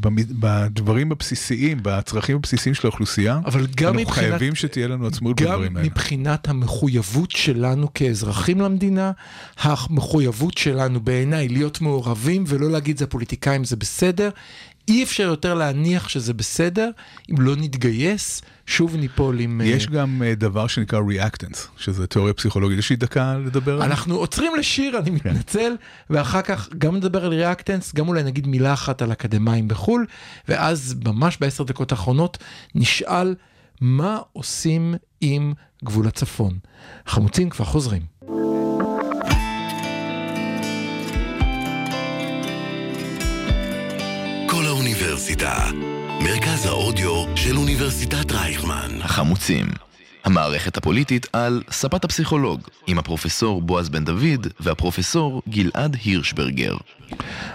[0.00, 0.08] ב,
[0.40, 3.40] בדברים הבסיסיים, בצרכים הבסיסיים של האוכלוסייה.
[3.46, 5.88] אבל גם אנחנו מבחינת- חייבים שתהיה לנו עצמאות גם בדברים האלה.
[5.88, 9.12] מבחינת המחויבות שלנו כאזרחים למדינה,
[9.60, 14.30] המחויבות שלנו בעיניי להיות מעורבים ולא להגיד זה הפוליטיקאים זה בסדר.
[14.88, 16.90] אי אפשר יותר להניח שזה בסדר,
[17.30, 19.60] אם לא נתגייס, שוב ניפול עם...
[19.60, 22.78] אה, יש גם אה, דבר שנקרא reactance, שזה תיאוריה פסיכולוגית.
[22.78, 23.84] יש לי דקה לדבר על זה?
[23.84, 25.30] אנחנו עוצרים לשיר, אני כן.
[25.30, 25.72] מתנצל,
[26.10, 30.06] ואחר כך גם נדבר על ריאקטנס, גם אולי נגיד מילה אחת על אקדמאים בחו"ל,
[30.48, 32.38] ואז ממש בעשר דקות האחרונות
[32.74, 33.34] נשאל
[33.80, 35.52] מה עושים עם
[35.84, 36.58] גבול הצפון.
[37.06, 38.02] החמוצים כבר חוזרים.
[44.46, 45.70] כל האוניברסיטה.
[46.22, 48.98] מרכז האודיו של אוניברסיטת רייכמן.
[49.02, 49.66] החמוצים.
[50.24, 56.76] המערכת הפוליטית על ספת הפסיכולוג, עם הפרופסור בועז בן דוד והפרופסור גלעד הירשברגר.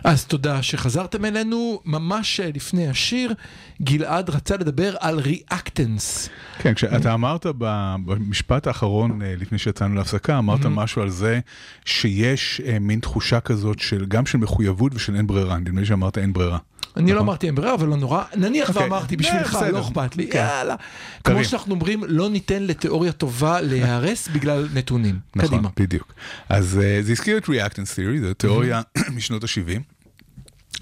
[0.03, 1.81] אז תודה שחזרתם אלינו.
[1.85, 3.33] ממש לפני השיר,
[3.81, 6.29] גלעד רצה לדבר על ריאקטנס.
[6.59, 11.39] כן, כשאתה אמרת במשפט האחרון, אה, לפני שיצאנו להפסקה, אמרת משהו על זה
[11.85, 15.57] שיש אה, מין תחושה כזאת של גם של מחויבות ושל אין ברירה.
[15.57, 16.57] נדמה לי שאמרת אין ברירה.
[16.97, 17.27] אני לא נכון.
[17.27, 18.23] אמרתי אין ברירה, אבל לא נורא.
[18.35, 18.83] נניח אוקיי.
[18.83, 19.57] ואמרתי אה, בשבילך.
[19.71, 20.39] לא אכפת לי, כן.
[20.39, 20.75] יאללה.
[21.23, 21.43] כמו.
[21.43, 25.19] שאנחנו אומרים, לא ניתן לתיאוריה טובה להיהרס בגלל נתונים.
[25.35, 25.63] נכון.
[25.79, 26.13] בדיוק.
[26.49, 28.81] אז uh, זה הזכיר את reactance theory, זו תיאוריה
[29.15, 29.81] משנות ה-70.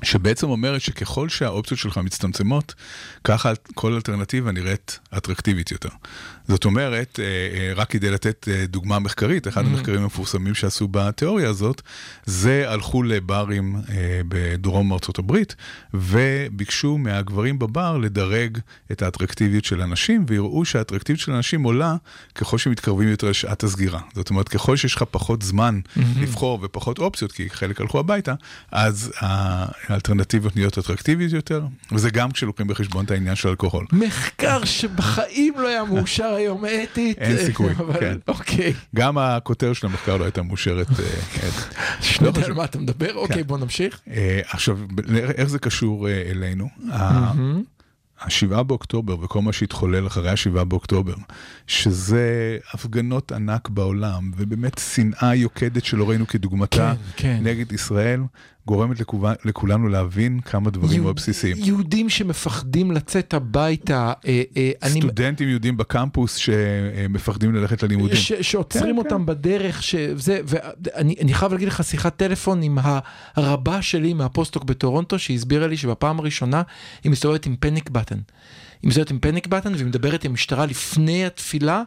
[0.03, 2.73] שבעצם אומרת שככל שהאופציות שלך מצטמצמות,
[3.23, 5.89] ככה כל אלטרנטיבה נראית אטרקטיבית יותר.
[6.47, 11.49] זאת אומרת, אה, אה, רק כדי לתת אה, דוגמה מחקרית, אחד המחקרים המפורסמים שעשו בתיאוריה
[11.49, 11.81] הזאת,
[12.25, 13.75] זה הלכו לברים
[14.27, 15.55] בדרום ארצות הברית,
[15.93, 18.57] וביקשו מהגברים בבר לדרג
[18.91, 21.95] את האטרקטיביות של הנשים, ויראו שהאטרקטיביות של הנשים עולה
[22.35, 23.99] ככל שמתקרבים יותר לשעת הסגירה.
[24.15, 28.33] זאת אומרת, ככל שיש לך פחות זמן לבחור ופחות אופציות, כי חלק הלכו הביתה,
[28.71, 33.85] אז האלטרנטיבות נהיות אטרקטיביות יותר, וזה גם כשלוקחים בחשבון את העניין של אלכוהול.
[33.91, 37.17] מחקר שבחיים לא היה מאושר היום אתית.
[37.17, 38.17] אין סיכוי, כן.
[38.27, 38.73] אוקיי.
[38.95, 40.87] גם הכותר של המחקר לא הייתה מאושרת.
[40.89, 40.95] אה,
[41.35, 41.77] אתית.
[42.21, 44.01] לא יודע על מה אתה מדבר, אוקיי בוא נמשיך.
[44.09, 44.79] אה, עכשיו,
[45.35, 46.69] איך זה קשור אה, אלינו?
[48.21, 51.13] השבעה באוקטובר וכל מה שהתחולל אחרי השבעה באוקטובר,
[51.67, 57.39] שזה הפגנות ענק בעולם, ובאמת שנאה יוקדת שלא ראינו כדוגמתה כן, כן.
[57.43, 58.21] נגד ישראל,
[58.67, 61.57] גורמת לכו- לכולנו להבין כמה דברים מאוד בסיסיים.
[61.59, 65.01] יהודים שמפחדים לצאת הביתה, אה, אה, אני...
[65.01, 68.15] סטודנטים יהודים בקמפוס שמפחדים ללכת ללימודים.
[68.15, 72.77] ש, שעוצרים כן, אותם בדרך, שזה, ואני אני חייב להגיד לך שיחת טלפון עם
[73.35, 76.61] הרבה שלי מהפוסט-דוק בטורונטו, שהסבירה לי שבפעם הראשונה
[77.03, 78.19] היא מסתובבת עם פניק בטן.
[78.81, 81.83] היא מסתובבת עם פניק בטן והיא מדברת עם המשטרה לפני התפילה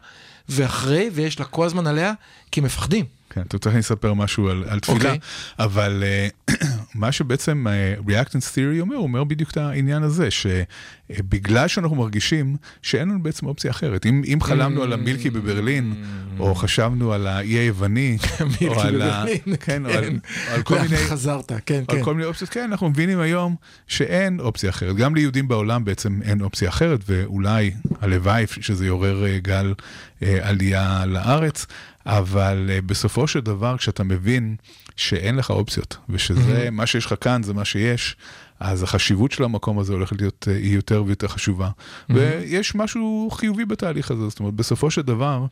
[0.49, 2.13] ואחרי, ויש לה כל הזמן עליה,
[2.53, 3.20] כי הם מפחדים.
[3.31, 5.19] כן, אתה רוצה שאני אספר משהו על, על תפילה, אוקיי.
[5.59, 6.05] אבל
[6.51, 6.55] uh,
[6.95, 12.57] מה שבעצם uh, reactance theory אומר, הוא אומר בדיוק את העניין הזה, שבגלל שאנחנו מרגישים
[12.83, 14.07] שאין לנו בעצם אופציה אחרת.
[14.07, 16.05] אם, אם חלמנו על המילקי בברלין,
[16.39, 18.19] או חשבנו על האי היווני,
[18.69, 19.25] או על, ה...
[19.61, 20.17] כן, או על, כן.
[20.49, 20.97] על כל מיני...
[20.97, 22.05] חזרת, כן, על כן.
[22.05, 23.57] כל מיני אופציות, כן, אנחנו מבינים היום
[23.87, 24.97] שאין אופציה אחרת.
[24.97, 27.71] גם ליהודים בעולם בעצם אין אופציה אחרת, ואולי
[28.01, 29.75] הלוואי שזה יעורר אה, גל
[30.23, 31.67] אה, עלייה לארץ,
[32.07, 34.57] אבל אה, בסופו של דבר, כשאתה מבין
[34.97, 38.17] שאין לך אופציות, ושזה, מה שיש לך כאן זה מה שיש,
[38.61, 41.69] אז החשיבות של המקום הזה הולכת להיות, אה, היא יותר ויותר חשובה.
[42.11, 45.47] ויש משהו חיובי בתהליך הזה, זאת אומרת, בסופו של דבר,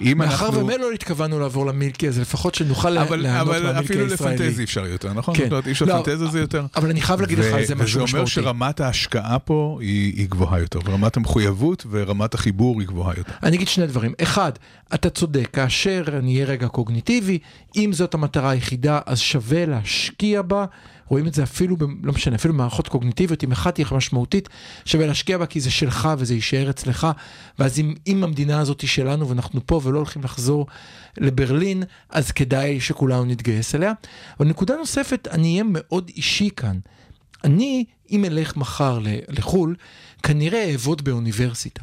[0.00, 0.46] אם אנחנו...
[0.46, 4.36] מאחר ומילא לא התכוונו לעבור למילקי, אז לפחות שנוכל אבל, ליהנות אבל מהמילקי אפילו הישראלי.
[4.36, 5.34] לפנטזי אפשר יותר, נכון?
[5.36, 5.42] כן.
[5.42, 6.66] זאת אומרת, אי אפשר לא, לפנטז על זה יותר.
[6.76, 8.30] אבל אני חייב להגיד לך על זה משהו וזה אומר משמעותי.
[8.30, 13.32] שרמת ההשקעה פה היא, היא גבוהה יותר, ורמת המחויבות ורמת החיבור היא גבוהה יותר.
[13.42, 14.12] אני אגיד שני דברים.
[14.22, 14.52] אחד,
[14.94, 17.38] אתה צודק, כאשר אני אהיה רגע קוגניטיבי,
[17.76, 20.64] אם זאת המטרה היחידה, אז שווה להשקיע בה.
[21.10, 24.48] רואים את זה אפילו, ב, לא משנה, אפילו במערכות קוגניטיביות, אם אחת תהיה משמעותית,
[24.84, 27.06] שווה להשקיע בה כי זה שלך וזה יישאר אצלך.
[27.58, 30.66] ואז אם, אם המדינה הזאת היא שלנו ואנחנו פה ולא הולכים לחזור
[31.18, 33.92] לברלין, אז כדאי שכולנו נתגייס אליה.
[34.38, 36.78] אבל נקודה נוספת, אני אהיה מאוד אישי כאן.
[37.44, 38.98] אני, אם אלך מחר
[39.28, 39.76] לחו"ל,
[40.22, 41.82] כנראה אעבוד באוניברסיטה.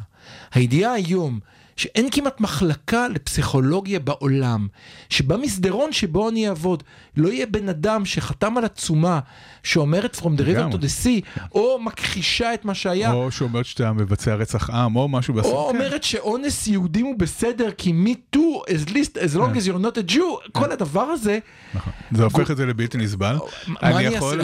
[0.52, 1.40] הידיעה היום
[1.78, 4.68] שאין כמעט מחלקה לפסיכולוגיה בעולם,
[5.10, 6.82] שבמסדרון שבו אני אעבוד,
[7.16, 9.20] לא יהיה בן אדם שחתם על עצומה
[9.62, 13.92] שאומרת From the river to the sea, או מכחישה את מה שהיה, או שאומרת שאתה
[13.92, 15.52] מבצע רצח עם, או משהו בסדר.
[15.52, 19.84] או אומרת שאונס יהודים הוא בסדר, כי me too, as least, as long as you're
[19.84, 21.38] not a Jew, כל הדבר הזה,
[21.74, 21.92] נכון.
[22.12, 23.36] זה הופך את זה לבלתי נסבל.
[23.82, 24.40] אני יכול,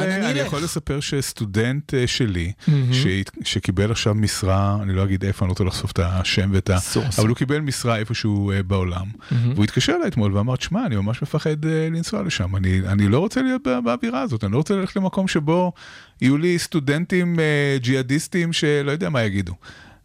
[0.63, 2.53] לספר שסטודנט אה, שלי,
[3.45, 6.79] שקיבל עכשיו משרה, אני לא אגיד איפה, אני לא רוצה לחשוף את השם ואת ה...
[7.19, 9.07] אבל הוא קיבל משרה איפשהו אה, בעולם,
[9.55, 12.57] והוא התקשר אליי אתמול ואמר, תשמע, אני ממש מפחד אה, לנסוע לשם,
[12.87, 15.73] אני לא רוצה להיות בא- באווירה הזאת, אני לא רוצה ללכת למקום שבו
[16.21, 17.39] יהיו לי סטודנטים
[17.81, 19.55] ג'יהאדיסטים שלא יודע מה יגידו.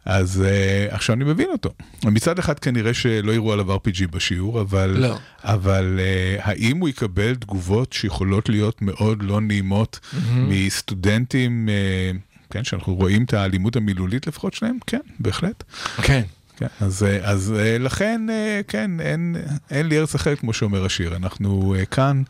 [0.04, 1.70] אז uh, עכשיו אני מבין אותו.
[2.04, 5.18] מצד אחד כנראה שלא יראו עליו RPG בשיעור, אבל, לא.
[5.42, 10.16] אבל uh, האם הוא יקבל תגובות שיכולות להיות מאוד לא נעימות mm-hmm.
[10.34, 14.78] מסטודנטים, uh, כן, שאנחנו רואים את האלימות המילולית לפחות שלהם?
[14.86, 15.64] כן, בהחלט.
[16.02, 16.22] כן.
[16.60, 18.26] כן, אז, אז לכן,
[18.68, 19.36] כן, אין,
[19.70, 21.16] אין לי ארץ אחרת, כמו שאומר השיר.
[21.16, 22.22] אנחנו כאן,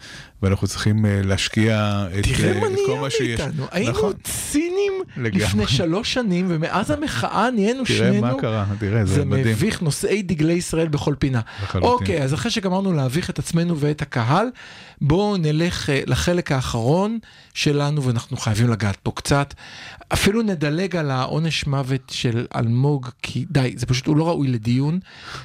[0.43, 3.41] ואנחנו צריכים להשקיע את, את כל מה שיש.
[3.41, 4.13] תראה מה נהיה מאיתנו, היינו נכון.
[4.23, 5.45] צינים לגמרי.
[5.45, 8.21] לפני שלוש שנים, ומאז המחאה נהיינו תראה שנינו.
[8.21, 9.45] תראה מה קרה, תראה, זה, זה מדהים.
[9.45, 11.41] זה מביך, נושאי דגלי ישראל בכל פינה.
[11.63, 11.91] לחלוטין.
[11.91, 14.47] אוקיי, אז אחרי שגמרנו להביך את עצמנו ואת הקהל,
[15.01, 17.19] בואו נלך לחלק האחרון
[17.55, 19.55] שלנו, ואנחנו חייבים לגעת פה קצת.
[20.13, 24.99] אפילו נדלג על העונש מוות של אלמוג, כי די, זה פשוט, הוא לא ראוי לדיון,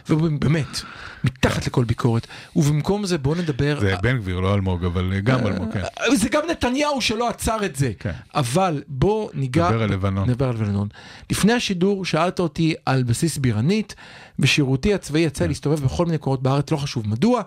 [0.09, 0.81] ובאמת,
[1.23, 2.27] מתחת לכל ביקורת.
[2.55, 3.79] ובמקום זה בואו נדבר...
[3.79, 5.81] זה בן גביר, לא אלמוג, אבל גם אלמוג, כן.
[6.15, 7.91] זה גם נתניהו שלא עצר את זה.
[7.99, 8.11] כן.
[8.35, 9.69] אבל בואו ניגע...
[9.69, 10.29] נדבר על לבנון.
[10.29, 10.87] נדבר על לבנון.
[11.31, 13.95] לפני השידור שאלת אותי על בסיס בירנית,
[14.39, 15.47] בשירותי הצבאי יצא כן.
[15.47, 17.41] להסתובב בכל מיני קורות בארץ, לא חשוב מדוע.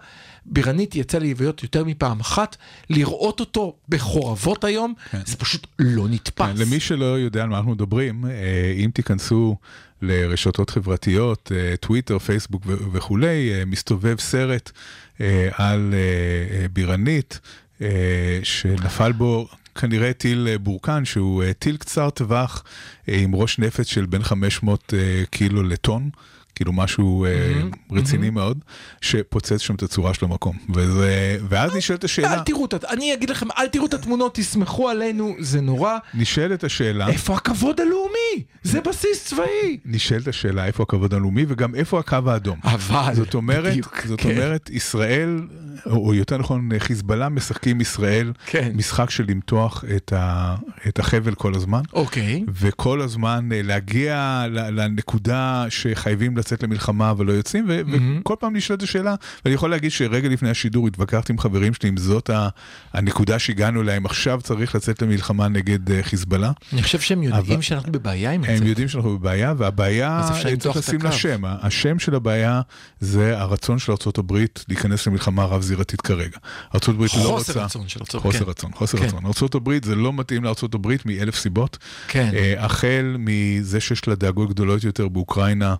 [0.46, 2.56] בירנית יצא לי להיות יותר מפעם אחת,
[2.90, 5.20] לראות אותו בחורבות היום, כן.
[5.26, 6.46] זה פשוט לא נתפס.
[6.46, 8.30] כן, למי שלא יודע על מה אנחנו מדברים, אה,
[8.76, 9.56] אם תיכנסו
[10.02, 14.70] לרשתות חברתיות, אה, טוויטר, פייסבוק וכולי, אה, מסתובב סרט
[15.52, 15.94] על
[16.72, 17.40] בירנית,
[18.42, 22.64] שנפל בו כנראה טיל בורקן, שהוא טיל קצר טווח
[23.06, 24.94] עם ראש נפץ של בין 500
[25.30, 26.10] קילו לטון.
[26.58, 28.30] כאילו משהו mm-hmm, רציני mm-hmm.
[28.30, 28.58] מאוד,
[29.00, 30.56] שפוצץ שם את הצורה של המקום.
[30.74, 32.34] וזה, ואז נשאלת השאלה...
[32.34, 35.98] אל תראו, אני אגיד לכם, אל תראו את התמונות, תסמכו עלינו, זה נורא.
[36.14, 37.08] נשאלת השאלה...
[37.08, 38.44] איפה הכבוד הלאומי?
[38.62, 39.78] זה בסיס צבאי.
[39.84, 42.58] נשאלת השאלה איפה הכבוד הלאומי, וגם איפה הקו האדום.
[42.64, 44.30] אבל, זאת אומרת, בדיוק, זאת כן.
[44.30, 45.40] אומרת, ישראל,
[45.86, 48.72] או יותר נכון, חיזבאללה משחקים ישראל, כן.
[48.74, 50.56] משחק של למתוח את, ה,
[50.88, 51.82] את החבל כל הזמן.
[51.92, 52.44] אוקיי.
[52.54, 58.20] וכל הזמן להגיע לנקודה שחייבים לצאת למלחמה ולא יוצאים, ו- mm-hmm.
[58.20, 61.96] וכל פעם נשאלת השאלה, ואני יכול להגיד שרגע לפני השידור התווכחתי עם חברים שלי אם
[61.96, 62.30] זאת
[62.92, 66.52] הנקודה שהגענו אליה, אם עכשיו צריך לצאת למלחמה נגד uh, חיזבאללה.
[66.72, 67.62] אני חושב שהם יודעים אבל...
[67.62, 68.50] שאנחנו בבעיה עם זה.
[68.50, 70.28] הם יודעים שאנחנו בבעיה, והבעיה,
[70.58, 72.60] צריך לשים לה שם, השם של הבעיה
[73.00, 74.38] זה הרצון של ארה"ב
[74.68, 76.38] להיכנס למלחמה רב-זירתית כרגע.
[76.74, 77.52] ארה"ב לא רוצה...
[77.52, 78.22] חוסר רצון של ארה"ב.
[78.22, 78.50] חוסר כן.
[78.50, 79.04] רצון, חוסר כן.
[79.04, 79.24] רצון.
[79.24, 81.78] ארה"ב זה לא מתאים לארה"ב מאלף סיבות.
[82.08, 82.30] כן.
[82.32, 85.74] Uh, החל מזה שיש לה דאגות גדולות יותר באוקראינה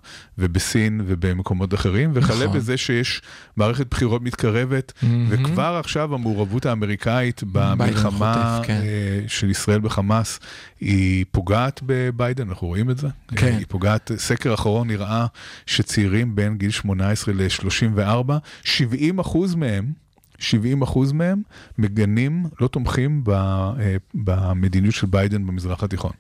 [0.59, 2.57] בסין ובמקומות אחרים, וכלה נכון.
[2.57, 3.23] בזה שיש
[3.57, 5.07] מערכת בחירות מתקרבת, mm-hmm.
[5.29, 8.81] וכבר עכשיו המעורבות האמריקאית במלחמה חוטף, כן.
[8.83, 10.41] אה, של ישראל בחמאס,
[10.81, 13.09] היא פוגעת בביידן, אנחנו רואים את זה.
[13.37, 13.55] כן.
[13.59, 15.27] היא פוגעת, סקר אחרון נראה
[15.67, 18.33] שצעירים בין גיל 18 ל-34,
[18.65, 19.93] 70 אחוז מהם,
[20.39, 21.43] 70 אחוז מהם
[21.79, 23.73] מגנים, לא תומכים אה,
[24.15, 26.13] במדיניות של ביידן במזרח התיכון.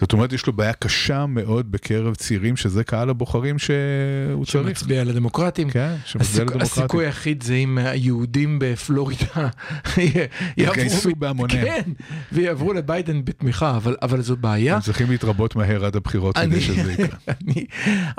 [0.00, 4.68] זאת אומרת, יש לו בעיה קשה מאוד בקרב צעירים, שזה קהל הבוחרים שהוא צריך.
[4.68, 5.70] שמצביע לדמוקרטים.
[5.70, 6.82] כן, שמצביע לדמוקרטים.
[6.82, 9.48] הסיכוי היחיד זה אם היהודים בפלורידה
[10.56, 11.64] יגייסו בהמוניהם.
[11.64, 11.90] כן,
[12.32, 14.74] ויעברו לביידן בתמיכה, אבל, אבל זו בעיה.
[14.74, 17.06] הם צריכים להתרבות מהר עד הבחירות כדי שזה יקרה.
[17.40, 17.66] אני,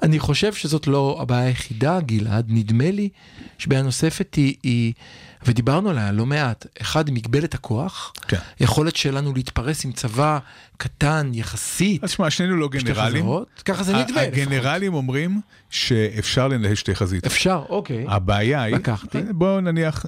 [0.04, 2.45] אני חושב שזאת לא הבעיה היחידה, גלעד.
[2.49, 3.10] נדמה לי
[3.58, 4.56] שבעיה נוספת היא...
[4.64, 4.93] היא
[5.45, 6.65] ודיברנו עליה לא מעט.
[6.81, 8.37] אחד, מגבלת הכוח, כן.
[8.59, 10.39] יכולת שלנו להתפרס עם צבא
[10.77, 12.03] קטן יחסית.
[12.03, 13.25] אז שמע, שנינו לא גנרלים.
[13.65, 14.21] ככה זה נדמה.
[14.21, 17.31] הגנרלים אומרים שאפשר לנהל שתי חזיתות.
[17.31, 18.05] אפשר, אוקיי.
[18.07, 19.17] הבעיה היא, לקחתי.
[19.29, 20.05] בואו נניח,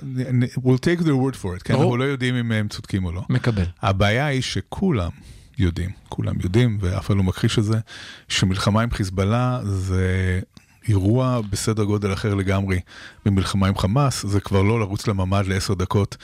[0.58, 3.22] we'll take the word for it, כן, אנחנו לא יודעים אם הם צודקים או לא.
[3.30, 3.66] מקבל.
[3.82, 5.10] הבעיה היא שכולם
[5.58, 7.80] יודעים, כולם יודעים, ואף אחד לא מכחיש את זה,
[8.28, 10.40] שמלחמה עם חיזבאללה זה
[10.88, 12.80] אירוע בסדר גודל אחר לגמרי
[13.26, 16.18] ממלחמה עם חמאס, זה כבר לא לרוץ לממ"ד לעשר דקות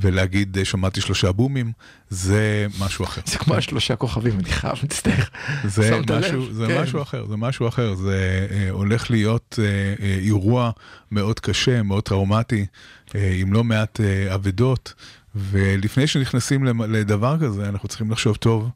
[0.00, 1.72] ולהגיד שמעתי שלושה בומים,
[2.10, 3.20] זה משהו אחר.
[3.26, 5.24] זה כמו השלושה כוכבים, אני חייב להצטער.
[5.64, 6.82] זה, משהו, זה כן.
[6.82, 9.64] משהו אחר, זה משהו אחר, זה אה, הולך להיות אה,
[10.04, 10.70] אה, אירוע
[11.10, 12.66] מאוד קשה, מאוד טראומטי,
[13.14, 14.94] אה, עם לא מעט אה, אבדות.
[15.36, 18.70] ולפני שנכנסים לדבר כזה, אנחנו צריכים לחשוב טוב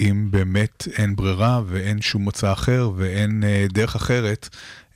[0.00, 4.48] אם באמת אין ברירה ואין שום מוצא אחר ואין אה, דרך אחרת.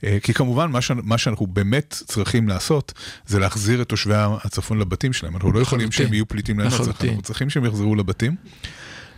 [0.03, 0.91] אה, כי כמובן, מה, ש...
[1.03, 2.93] מה שאנחנו באמת צריכים לעשות,
[3.25, 5.35] זה להחזיר את תושבי הצפון לבתים שלהם.
[5.35, 8.35] אנחנו לא יכולים שהם יהיו פליטים לנצח, אנחנו צריכים שהם יחזרו לבתים.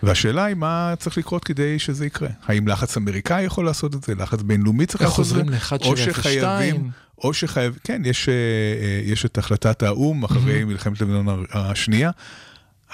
[0.04, 2.30] והשאלה היא מה צריך לקרות כדי שזה יקרה.
[2.46, 4.16] האם לחץ אמריקאי יכול לעשות את זה?
[4.16, 5.58] לחץ בינלאומי צריך לעשות את זה?
[5.86, 10.66] או שחייבים, או שחייבים, כן, יש, אה, אה, יש את החלטת האו"ם אחרי mm-hmm.
[10.66, 12.12] מלחמת לבנון השנייה.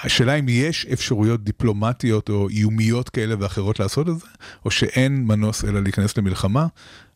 [0.02, 4.26] השאלה אם יש אפשרויות דיפלומטיות או איומיות כאלה ואחרות לעשות את זה,
[4.64, 6.66] או שאין מנוס אלא להיכנס למלחמה.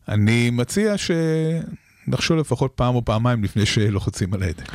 [0.07, 4.71] אני מציע שנחשוב לפחות פעם או פעמיים לפני שלוחצים על ההדק.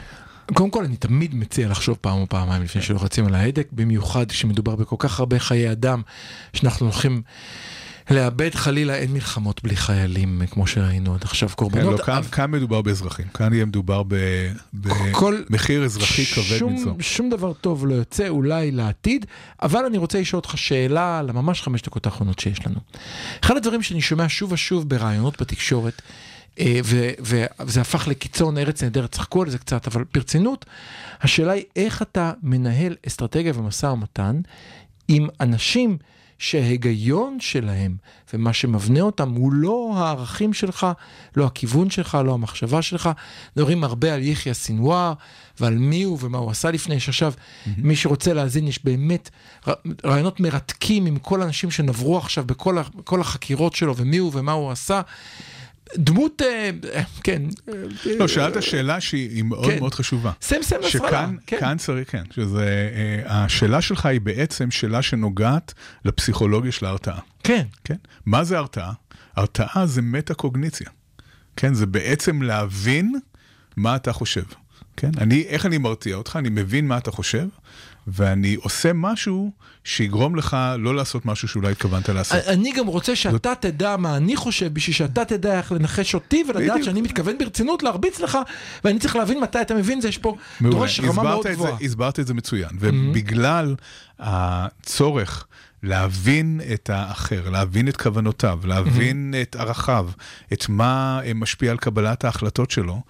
[0.54, 4.76] קודם כל אני תמיד מציע לחשוב פעם או פעמיים לפני שלוחצים על ההדק, במיוחד כשמדובר
[4.76, 6.02] בכל כך הרבה חיי אדם
[6.52, 7.22] שאנחנו הולכים
[8.10, 11.98] לאבד חלילה אין מלחמות בלי חיילים, כמו שראינו עד עכשיו, כן, קורבנות.
[12.00, 14.02] לא, כאן, אבל- כאן מדובר באזרחים, כאן יהיה מדובר
[15.12, 16.92] כל- במחיר אזרחי כבד מנשוא.
[17.00, 19.26] שום דבר טוב לא יוצא אולי לעתיד,
[19.62, 22.78] אבל אני רוצה לשאול אותך שאלה לממש חמש דקות האחרונות שיש לנו.
[23.44, 26.02] אחד הדברים שאני שומע שוב ושוב בראיונות בתקשורת,
[26.60, 26.80] אה,
[27.20, 30.64] וזה הפך לקיצון ארץ נהדרת, צחקו על זה קצת, אבל ברצינות,
[31.20, 34.40] השאלה היא איך אתה מנהל אסטרטגיה ומשא ומתן
[35.08, 35.96] עם אנשים
[36.42, 37.96] שההיגיון שלהם
[38.34, 40.86] ומה שמבנה אותם הוא לא הערכים שלך,
[41.36, 43.10] לא הכיוון שלך, לא המחשבה שלך.
[43.56, 45.12] מדברים הרבה על יחיא סינואר
[45.60, 47.32] ועל מי הוא ומה הוא עשה לפני, יש עכשיו,
[47.76, 49.30] מי שרוצה להאזין, יש באמת
[50.04, 55.00] רעיונות מרתקים עם כל האנשים שנברו עכשיו בכל החקירות שלו ומי הוא ומה הוא עשה.
[55.96, 57.42] דמות, אה, אה, כן.
[58.18, 59.78] לא, שאלת שאלה שהיא מאוד כן.
[59.78, 60.32] מאוד חשובה.
[60.42, 61.08] סם סם נסראללה.
[61.08, 61.60] שכאן, כן.
[61.60, 62.90] כאן צריך, כן, שזה,
[63.26, 65.74] אה, השאלה שלך היא בעצם שאלה שנוגעת
[66.04, 67.20] לפסיכולוגיה של ההרתעה.
[67.44, 67.66] כן.
[67.84, 67.96] כן?
[68.26, 68.92] מה זה הרתעה?
[69.36, 70.88] הרתעה זה מטה-קוגניציה.
[71.56, 71.74] כן?
[71.74, 73.14] זה בעצם להבין
[73.76, 74.44] מה אתה חושב.
[74.96, 75.10] כן?
[75.18, 76.36] אני, איך אני מרתיע אותך?
[76.36, 77.46] אני מבין מה אתה חושב,
[78.06, 79.50] ואני עושה משהו
[79.84, 82.38] שיגרום לך לא לעשות משהו שאולי התכוונת לעשות.
[82.46, 86.70] אני גם רוצה שאתה תדע מה אני חושב, בשביל שאתה תדע איך לנחש אותי, ולדעת
[86.70, 86.82] בדיוק.
[86.82, 88.38] שאני מתכוון ברצינות להרביץ לך,
[88.84, 90.76] ואני צריך להבין מתי אתה מבין זה, יש פה מעולה.
[90.76, 91.76] דורש רמה מאוד גבוהה.
[91.80, 93.74] הסברת את זה מצוין, ובגלל
[94.18, 95.46] הצורך
[95.82, 100.08] להבין את האחר, להבין את כוונותיו, להבין את ערכיו,
[100.52, 103.02] את מה משפיע על קבלת ההחלטות שלו,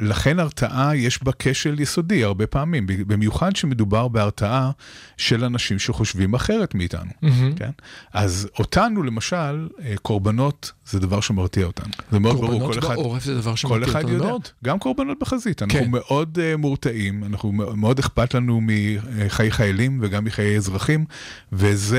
[0.00, 4.70] לכן הרתעה יש בה כשל יסודי הרבה פעמים, במיוחד שמדובר בהרתעה
[5.16, 7.10] של אנשים שחושבים אחרת מאיתנו,
[7.56, 7.70] כן?
[8.12, 11.92] אז אותנו למשל, אה, קורבנות זה דבר שמרתיע אותנו.
[12.10, 12.94] זה מאוד ברור, קורבנות כל אחד...
[12.94, 14.48] בעורף זה דבר כל שמרתיע אחד אותנו יודע, מאוד.
[14.64, 15.90] גם קורבנות בחזית, אנחנו כן.
[15.90, 21.04] מאוד uh, מורתעים, אנחנו מאוד אכפת לנו מחיי חיילים וגם מחיי אזרחים,
[21.52, 21.98] וזה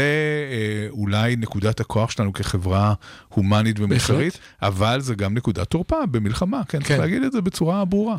[0.89, 2.93] uh, אולי נקודת הכוח שלנו כחברה
[3.29, 4.39] הומנית ומוסרית.
[4.61, 6.99] אבל זה גם נקודת תורפה במלחמה, כן, צריך כן.
[6.99, 8.17] להגיד את זה בצורה ברורה.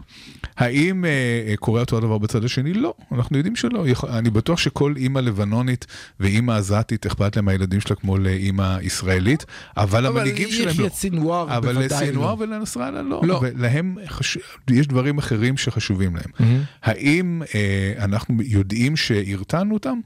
[0.57, 2.75] האם uh, קורה אותו הדבר בצד השני?
[2.75, 3.85] לא, אנחנו יודעים שלא.
[4.09, 5.87] אני בטוח שכל אימא לבנונית
[6.21, 9.45] ואימא עזתית אכפת להם מהילדים שלה כמו לאימא ישראלית,
[9.77, 10.87] אבל המנהיגים שלהם לא.
[10.87, 12.37] יחיא סינואר אבל בוודאי לסינואר לא.
[12.39, 13.21] ולנסראללה לא.
[13.25, 13.41] לא.
[13.43, 14.39] ולהם חש...
[14.71, 16.31] יש דברים אחרים שחשובים להם.
[16.41, 16.63] מהמם.
[16.83, 19.99] האם אה, אנחנו יודעים שהרתענו אותם?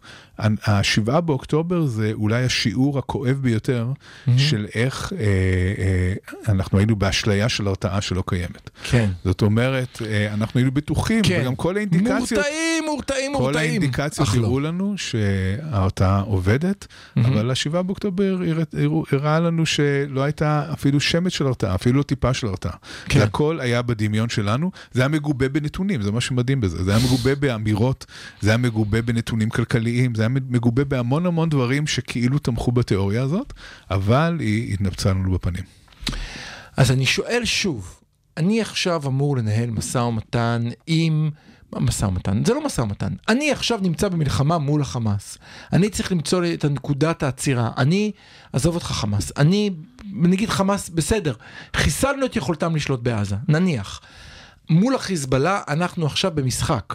[0.67, 3.93] השבעה באוקטובר זה אולי השיעור הכואב ביותר
[4.37, 5.19] של איך אה,
[5.79, 8.71] אה, אנחנו היינו באשליה של הרתעה שלא קיימת.
[8.85, 9.11] כן.
[9.25, 11.41] זאת אומרת, אה, אנחנו היינו בטוחים, כן.
[11.43, 12.33] וגם כל האינדיקציות...
[12.33, 13.71] מורתעים, מורתעים, כל מורתעים.
[13.71, 14.47] האינדיקציות אך לא.
[14.47, 16.87] הראו לנו שההרתעה עובדת,
[17.17, 18.39] אבל השבעה באוקטובר
[19.13, 22.73] הראה לנו שלא הייתה אפילו שמץ של הרתעה, אפילו לא טיפה של הרתעה.
[23.09, 23.19] כן.
[23.19, 26.85] זה הכל היה בדמיון שלנו, זה היה מגובה בנתונים, זה מה שמדהים בזה.
[26.85, 28.07] זה היה מגובה באמירות,
[28.41, 33.53] זה היה מגובה בנתונים כלכליים, זה היה מגובה בהמון המון דברים שכאילו תמכו בתיאוריה הזאת,
[33.91, 35.65] אבל היא התנפצה לנו בפנים.
[36.77, 38.01] אז אני שואל שוב,
[38.37, 41.31] אני עכשיו אמור לנהל משא ומתן עם...
[41.73, 42.45] מה משא ומתן?
[42.45, 43.13] זה לא משא ומתן.
[43.29, 45.39] אני עכשיו נמצא במלחמה מול החמאס.
[45.73, 47.71] אני צריך למצוא את נקודת העצירה.
[47.79, 48.13] אני,
[48.53, 49.71] עזוב אותך חמאס, אני,
[50.13, 51.35] נגיד חמאס, בסדר,
[51.77, 54.01] חיסלנו את יכולתם לשלוט בעזה, נניח.
[54.71, 56.95] מול החיזבאללה אנחנו עכשיו במשחק.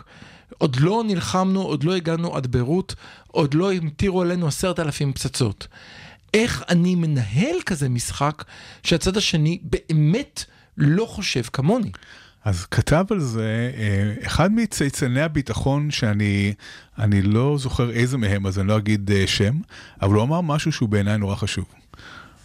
[0.57, 2.95] עוד לא נלחמנו, עוד לא הגענו עד ביירות,
[3.27, 5.67] עוד לא המטירו עלינו עשרת אלפים פצצות.
[6.33, 8.43] איך אני מנהל כזה משחק
[8.83, 10.43] שהצד השני באמת
[10.77, 11.91] לא חושב כמוני?
[12.45, 16.53] אז כתב על זה אה, אחד מצייצני הביטחון שאני
[16.99, 19.59] אני לא זוכר איזה מהם, אז אני לא אגיד אה, שם,
[20.01, 21.65] אבל הוא אמר משהו שהוא בעיניי נורא חשוב.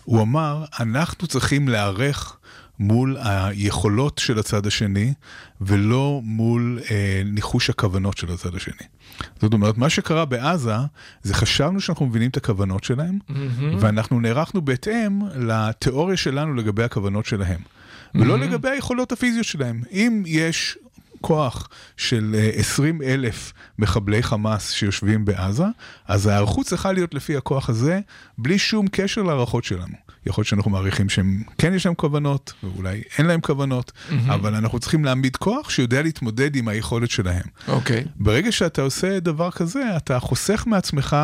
[0.04, 2.36] הוא אמר, אנחנו צריכים להיערך
[2.78, 5.14] מול היכולות של הצד השני,
[5.60, 8.86] ולא מול אה, ניחוש הכוונות של הצד השני.
[9.40, 10.74] זאת אומרת, מה שקרה בעזה,
[11.22, 13.18] זה חשבנו שאנחנו מבינים את הכוונות שלהם,
[13.80, 17.60] ואנחנו נערכנו בהתאם לתיאוריה שלנו לגבי הכוונות שלהם.
[18.14, 19.82] ולא לגבי היכולות הפיזיות שלהם.
[19.92, 20.78] אם יש
[21.20, 25.64] כוח של אה, 20 אלף מחבלי חמאס שיושבים בעזה,
[26.08, 28.00] אז ההיערכות צריכה להיות לפי הכוח הזה,
[28.38, 29.94] בלי שום קשר להערכות שלנו.
[30.26, 33.92] יכול להיות שאנחנו מעריכים שהם כן יש להם כוונות, ואולי אין להם כוונות,
[34.28, 37.44] אבל אנחנו צריכים להעמיד כוח שיודע להתמודד עם היכולת שלהם.
[37.68, 38.04] אוקיי.
[38.16, 41.16] ברגע שאתה עושה דבר כזה, אתה חוסך מעצמך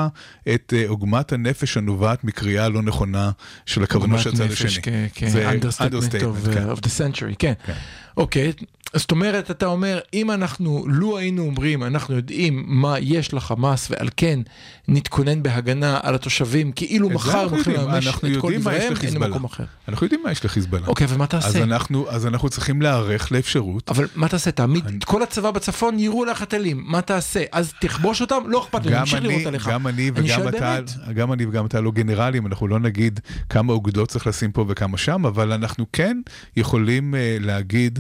[0.55, 3.31] את אה, עוגמת הנפש הנובעת מקריאה לא נכונה
[3.67, 4.71] של הכוונות של הצד השני.
[4.71, 4.81] זה
[5.15, 6.71] כ-understatement understatement, of, כן.
[6.71, 7.53] uh, of the century, כן.
[7.67, 7.73] כן.
[8.17, 8.53] אוקיי,
[8.95, 14.09] זאת אומרת, אתה אומר, אם אנחנו, לו היינו אומרים, אנחנו יודעים מה יש לחמאס ועל
[14.17, 14.41] כן
[14.89, 18.85] נתכונן בהגנה על התושבים, כאילו את מחר אנחנו יודעים, לממש את כל יודעים מה יש
[18.91, 19.31] דבריהם, אין.
[19.31, 19.65] מקום אחר.
[19.89, 20.87] אנחנו יודעים מה יש לחיזבאללה.
[20.87, 21.63] אוקיי, ומה אז תעשה?
[21.63, 23.91] אנחנו, אז אנחנו צריכים להיערך לאפשרות.
[23.91, 24.51] אבל מה תעשה?
[24.51, 27.45] תעמיד את כל הצבא בצפון, יירו לך טילים, מה תעשה?
[27.53, 28.43] אז תכבוש אותם?
[28.47, 29.69] לא אכפת לי, נמשיך אני, לירות עליך.
[29.69, 30.79] גם אני אני וגם אתה.
[31.15, 34.99] גם אני וגם אתה לא גנרלים, אנחנו לא נגיד כמה אוגדות צריך לשים פה וכמה
[34.99, 36.21] שם, אבל אנחנו כן
[36.57, 37.99] יכולים uh, להגיד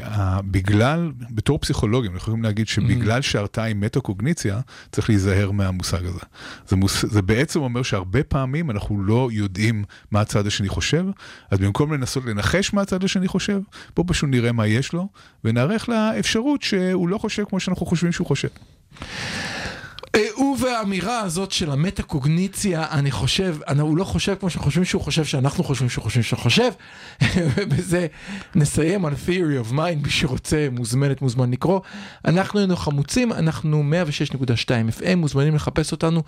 [0.00, 4.60] שבגלל, בתור פסיכולוגים, אנחנו יכולים להגיד שבגלל שהרתעה היא מטה-קוגניציה,
[4.92, 6.20] צריך להיזהר מהמושג הזה.
[6.68, 11.04] זה, מוס, זה בעצם אומר שהרבה פעמים אנחנו לא יודעים מה הצד השני חושב,
[11.50, 13.60] אז במקום לנסות לנחש מה הצד השני חושב,
[13.96, 15.08] בואו פשוט נראה מה יש לו,
[15.44, 18.48] ונערך לאפשרות שהוא לא חושב כמו שאנחנו חושבים שהוא חושב.
[20.14, 25.02] אה, ובאמירה הזאת של המטה-קוגניציה, אני חושב, אני- הוא לא חושב כמו שאנחנו חושבים שהוא
[25.02, 26.70] חושב, שאנחנו חושבים שהוא חושב שהוא חושב,
[27.56, 28.06] ובזה
[28.54, 31.80] נסיים על Theory of Mind, מי שרוצה מוזמנת, מוזמן לקרוא.
[32.24, 33.82] אנחנו היינו חמוצים, אנחנו
[34.32, 34.40] 106.2
[35.00, 36.22] FM, מוזמנים לחפש אותנו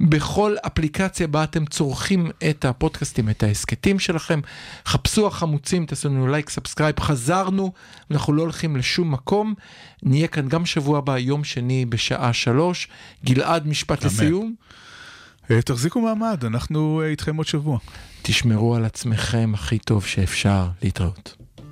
[0.00, 4.40] בכל אפליקציה בה אתם צורכים את הפודקאסטים, את ההסכתים שלכם.
[4.86, 7.72] חפשו החמוצים, תעשו לנו לייק, subscribe, חזרנו,
[8.10, 9.54] אנחנו לא הולכים לשום מקום.
[10.02, 12.88] נהיה כאן גם שבוע הבא, יום שני בשעה שלוש.
[13.24, 14.12] גלעד, משפט אמן.
[14.12, 14.54] לסיום.
[15.50, 17.78] אה, תחזיקו מעמד, אנחנו אה, איתכם עוד שבוע.
[18.22, 21.45] תשמרו על עצמכם הכי טוב שאפשר להתראות.